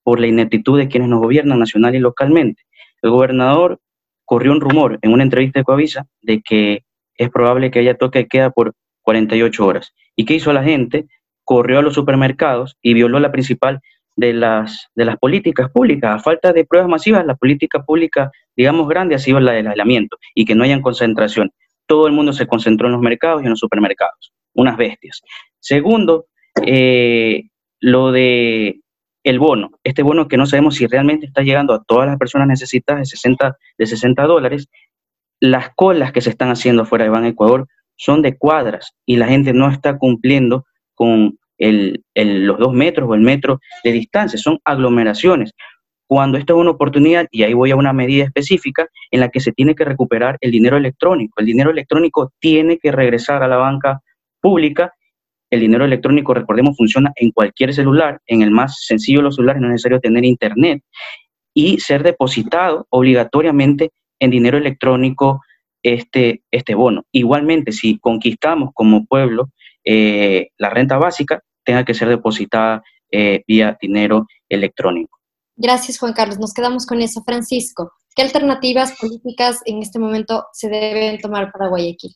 [0.07, 2.63] por la ineptitud de quienes nos gobiernan nacional y localmente.
[3.03, 3.81] El gobernador
[4.25, 6.85] corrió un rumor en una entrevista de Coavisa de que
[7.17, 9.93] es probable que haya toque de queda por 48 horas.
[10.15, 11.09] ¿Y qué hizo la gente?
[11.43, 13.81] Corrió a los supermercados y violó la principal
[14.15, 16.15] de las, de las políticas públicas.
[16.15, 20.19] A falta de pruebas masivas, la política pública, digamos, grande ha sido la del aislamiento
[20.37, 21.51] y que no hayan concentración.
[21.87, 24.33] Todo el mundo se concentró en los mercados y en los supermercados.
[24.55, 25.21] Unas bestias.
[25.59, 26.27] Segundo,
[26.65, 27.43] eh,
[27.81, 28.83] lo de
[29.29, 32.47] el bono, este bono que no sabemos si realmente está llegando a todas las personas
[32.47, 34.69] necesitadas de 60, de 60 dólares,
[35.41, 37.67] las colas que se están haciendo fuera de Ban Ecuador
[37.97, 40.65] son de cuadras y la gente no está cumpliendo
[40.95, 45.53] con los dos metros o el metro de distancia, son aglomeraciones.
[46.09, 49.41] Cuando esto es una oportunidad, y ahí voy a una medida específica, en la que
[49.41, 51.41] se tiene que recuperar el dinero electrónico.
[51.41, 54.01] El dinero electrónico tiene que regresar a la banca
[54.41, 54.93] pública.
[55.51, 58.21] El dinero electrónico, recordemos, funciona en cualquier celular.
[58.27, 60.83] En el más sencillo de los celulares no es necesario tener internet
[61.55, 65.41] y ser depositado obligatoriamente en dinero electrónico
[65.83, 67.05] este, este bono.
[67.13, 69.51] Igualmente, si conquistamos como pueblo
[69.85, 75.19] eh, la renta básica, tenga que ser depositada eh, vía dinero electrónico.
[75.57, 76.39] Gracias, Juan Carlos.
[76.39, 77.23] Nos quedamos con eso.
[77.25, 82.13] Francisco, ¿qué alternativas políticas en este momento se deben tomar para Guayaquil?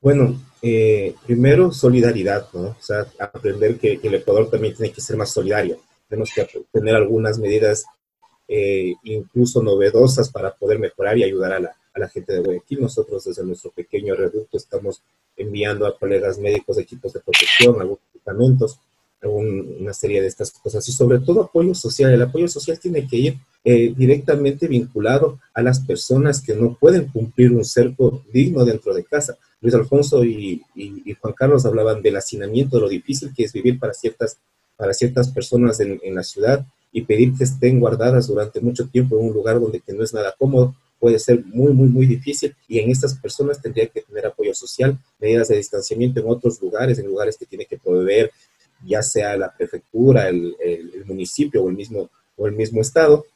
[0.00, 2.68] Bueno, eh, primero solidaridad, ¿no?
[2.68, 5.78] O sea, aprender que, el Ecuador también tiene que ser más solidario.
[6.08, 7.84] Tenemos que tener algunas medidas
[8.48, 12.80] eh, incluso novedosas para poder mejorar y ayudar a la, gente de Guayaquil.
[12.80, 15.02] Nosotros desde nuestro pequeño reducto estamos
[15.36, 18.78] enviando a colegas médicos equipos de protección, algunos medicamentos,
[19.22, 22.12] una serie de estas cosas y sobre todo apoyo social.
[22.12, 27.08] El apoyo social tiene que ir eh, directamente vinculado a las personas que no pueden
[27.08, 29.36] cumplir un cerco digno dentro de casa.
[29.60, 30.62] Luis Alfonso y,
[31.20, 34.38] Juan Carlos hablaban del hacinamiento, de lo difícil que es vivir para ciertas,
[34.76, 39.18] para ciertas personas en, en la ciudad y pedir que estén guardadas durante mucho tiempo
[39.18, 42.54] en un lugar donde que no es nada cómodo puede ser muy, muy, muy difícil
[42.68, 46.98] y en estas personas tendría que tener apoyo social, medidas de distanciamiento en otros lugares,
[46.98, 48.30] en lugares que tiene que proveer
[48.84, 53.26] ya sea la prefectura, el, el, municipio o el, mismo, o el mismo estado,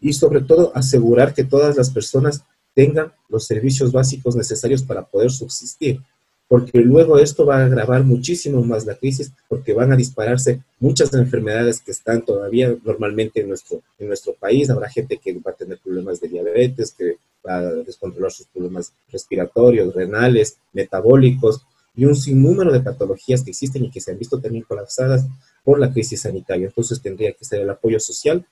[0.00, 2.42] y sobre todo asegurar que todas las personas
[2.74, 6.00] tengan los servicios básicos necesarios para poder subsistir
[6.48, 11.12] porque luego esto va a agravar muchísimo más la crisis, porque van a dispararse muchas
[11.14, 14.68] enfermedades que están todavía normalmente en nuestro, en nuestro país.
[14.70, 17.16] Habrá gente que va a tener problemas de diabetes, que
[17.46, 21.62] va a descontrolar sus problemas respiratorios, renales, metabólicos
[21.96, 25.26] y un sinnúmero de patologías que existen y que se han visto también colapsadas
[25.62, 26.66] por la crisis sanitaria.
[26.66, 28.46] Entonces tendría que ser el apoyo social,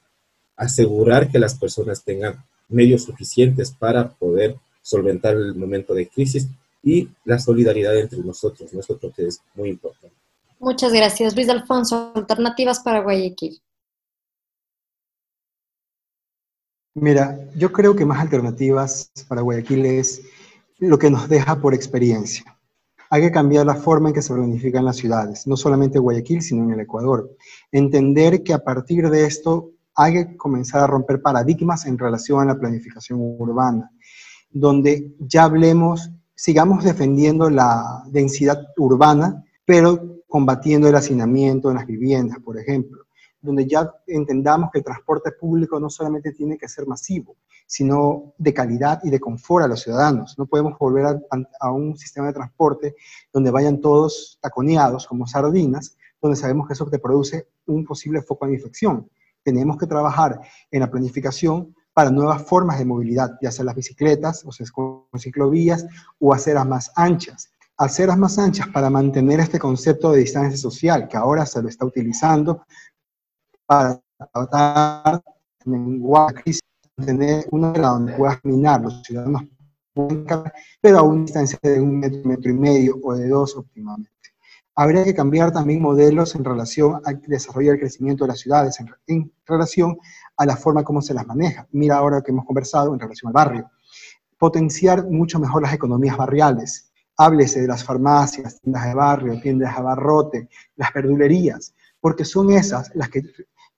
[0.56, 6.48] asegurar que las personas tengan medios suficientes para poder solventar el momento de crisis
[6.82, 10.16] y la solidaridad entre nosotros, nosotros que es muy importante.
[10.58, 12.12] Muchas gracias, Luis Alfonso.
[12.14, 13.60] Alternativas para Guayaquil.
[16.94, 20.22] Mira, yo creo que más alternativas para Guayaquil es
[20.78, 22.44] lo que nos deja por experiencia.
[23.08, 26.64] Hay que cambiar la forma en que se planifican las ciudades, no solamente Guayaquil, sino
[26.64, 27.34] en el Ecuador.
[27.70, 32.44] Entender que a partir de esto hay que comenzar a romper paradigmas en relación a
[32.44, 33.90] la planificación urbana,
[34.50, 36.10] donde ya hablemos
[36.42, 43.04] sigamos defendiendo la densidad urbana, pero combatiendo el hacinamiento en las viviendas, por ejemplo,
[43.40, 48.52] donde ya entendamos que el transporte público no solamente tiene que ser masivo, sino de
[48.52, 50.36] calidad y de confort a los ciudadanos.
[50.36, 51.20] No podemos volver
[51.60, 52.96] a, un sistema de transporte
[53.32, 58.46] donde vayan todos taconeados como sardinas, donde sabemos que eso te produce un posible foco
[58.46, 59.08] de infección.
[59.42, 60.40] Tenemos que trabajar
[60.70, 65.04] en la planificación para nuevas formas de movilidad, ya sea las bicicletas, o sea, con
[65.18, 65.86] ciclovías,
[66.18, 67.50] o aceras más anchas.
[67.76, 71.84] Aceras más anchas para mantener este concepto de distancia social, que ahora se lo está
[71.84, 72.64] utilizando
[73.66, 74.00] para
[74.32, 75.22] tratar
[75.64, 76.02] en
[76.34, 76.62] crisis,
[77.04, 79.42] tener una donde puedas caminar los ciudadanos,
[80.80, 84.11] pero a una distancia de un metro, metro y medio o de dos óptimamente.
[84.74, 88.78] Habría que cambiar también modelos en relación al desarrollo y al crecimiento de las ciudades,
[89.06, 89.98] en, relación
[90.36, 91.66] a la forma como se las maneja.
[91.72, 93.70] Mira ahora que hemos conversado en relación al barrio.
[94.38, 96.90] Potenciar mucho mejor las economías barriales.
[97.18, 102.90] Háblese de las farmacias, tiendas de barrio, tiendas de abarrote, las verdulerías, porque son esas
[102.94, 103.22] las que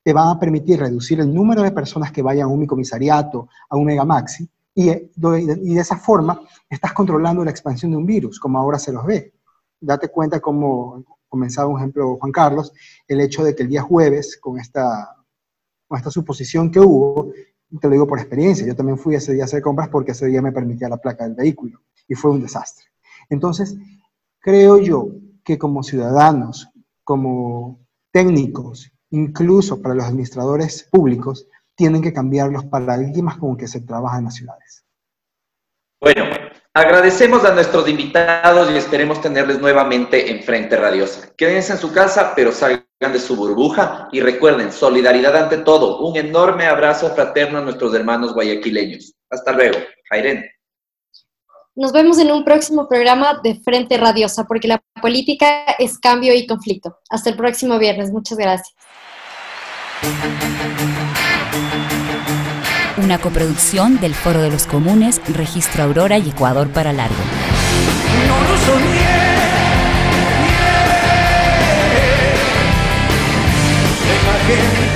[0.04, 3.76] te van a permitir reducir el número de personas que vayan a un comisariato, a
[3.76, 8.58] un megamaxi, Y, y de esa forma estás controlando la expansión de un virus, como
[8.58, 9.34] ahora se los ve.
[9.80, 12.72] Date cuenta como comenzaba un ejemplo Juan Carlos,
[13.08, 15.16] el hecho de que el día jueves, con esta,
[15.88, 17.32] con esta suposición que hubo,
[17.80, 20.26] te lo digo por experiencia, yo también fui ese día a hacer compras porque ese
[20.26, 22.86] día me permitía la placa del vehículo y fue un desastre.
[23.28, 23.76] Entonces,
[24.38, 25.08] creo yo
[25.42, 26.68] que como ciudadanos,
[27.02, 27.80] como
[28.12, 34.18] técnicos, incluso para los administradores públicos, tienen que cambiar los paradigmas con que se trabaja
[34.18, 34.84] en las ciudades.
[36.00, 36.24] Bueno,
[36.74, 41.30] agradecemos a nuestros invitados y esperemos tenerles nuevamente en Frente Radiosa.
[41.36, 46.00] Quédense en su casa, pero salgan de su burbuja y recuerden, solidaridad ante todo.
[46.00, 49.14] Un enorme abrazo fraterno a nuestros hermanos guayaquileños.
[49.30, 49.78] Hasta luego.
[50.10, 50.44] Jairén.
[51.76, 56.46] Nos vemos en un próximo programa de Frente Radiosa, porque la política es cambio y
[56.46, 56.98] conflicto.
[57.10, 58.12] Hasta el próximo viernes.
[58.12, 58.74] Muchas gracias.
[63.04, 67.14] Una coproducción del Foro de los Comunes, Registro Aurora y Ecuador para Largo.
[68.26, 69.04] No lo soñé.
[74.06, 74.94] La imagen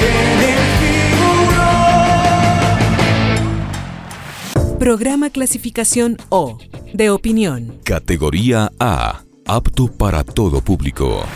[4.79, 6.57] Programa clasificación O,
[6.95, 7.79] de opinión.
[7.85, 11.27] Categoría A, apto para todo público.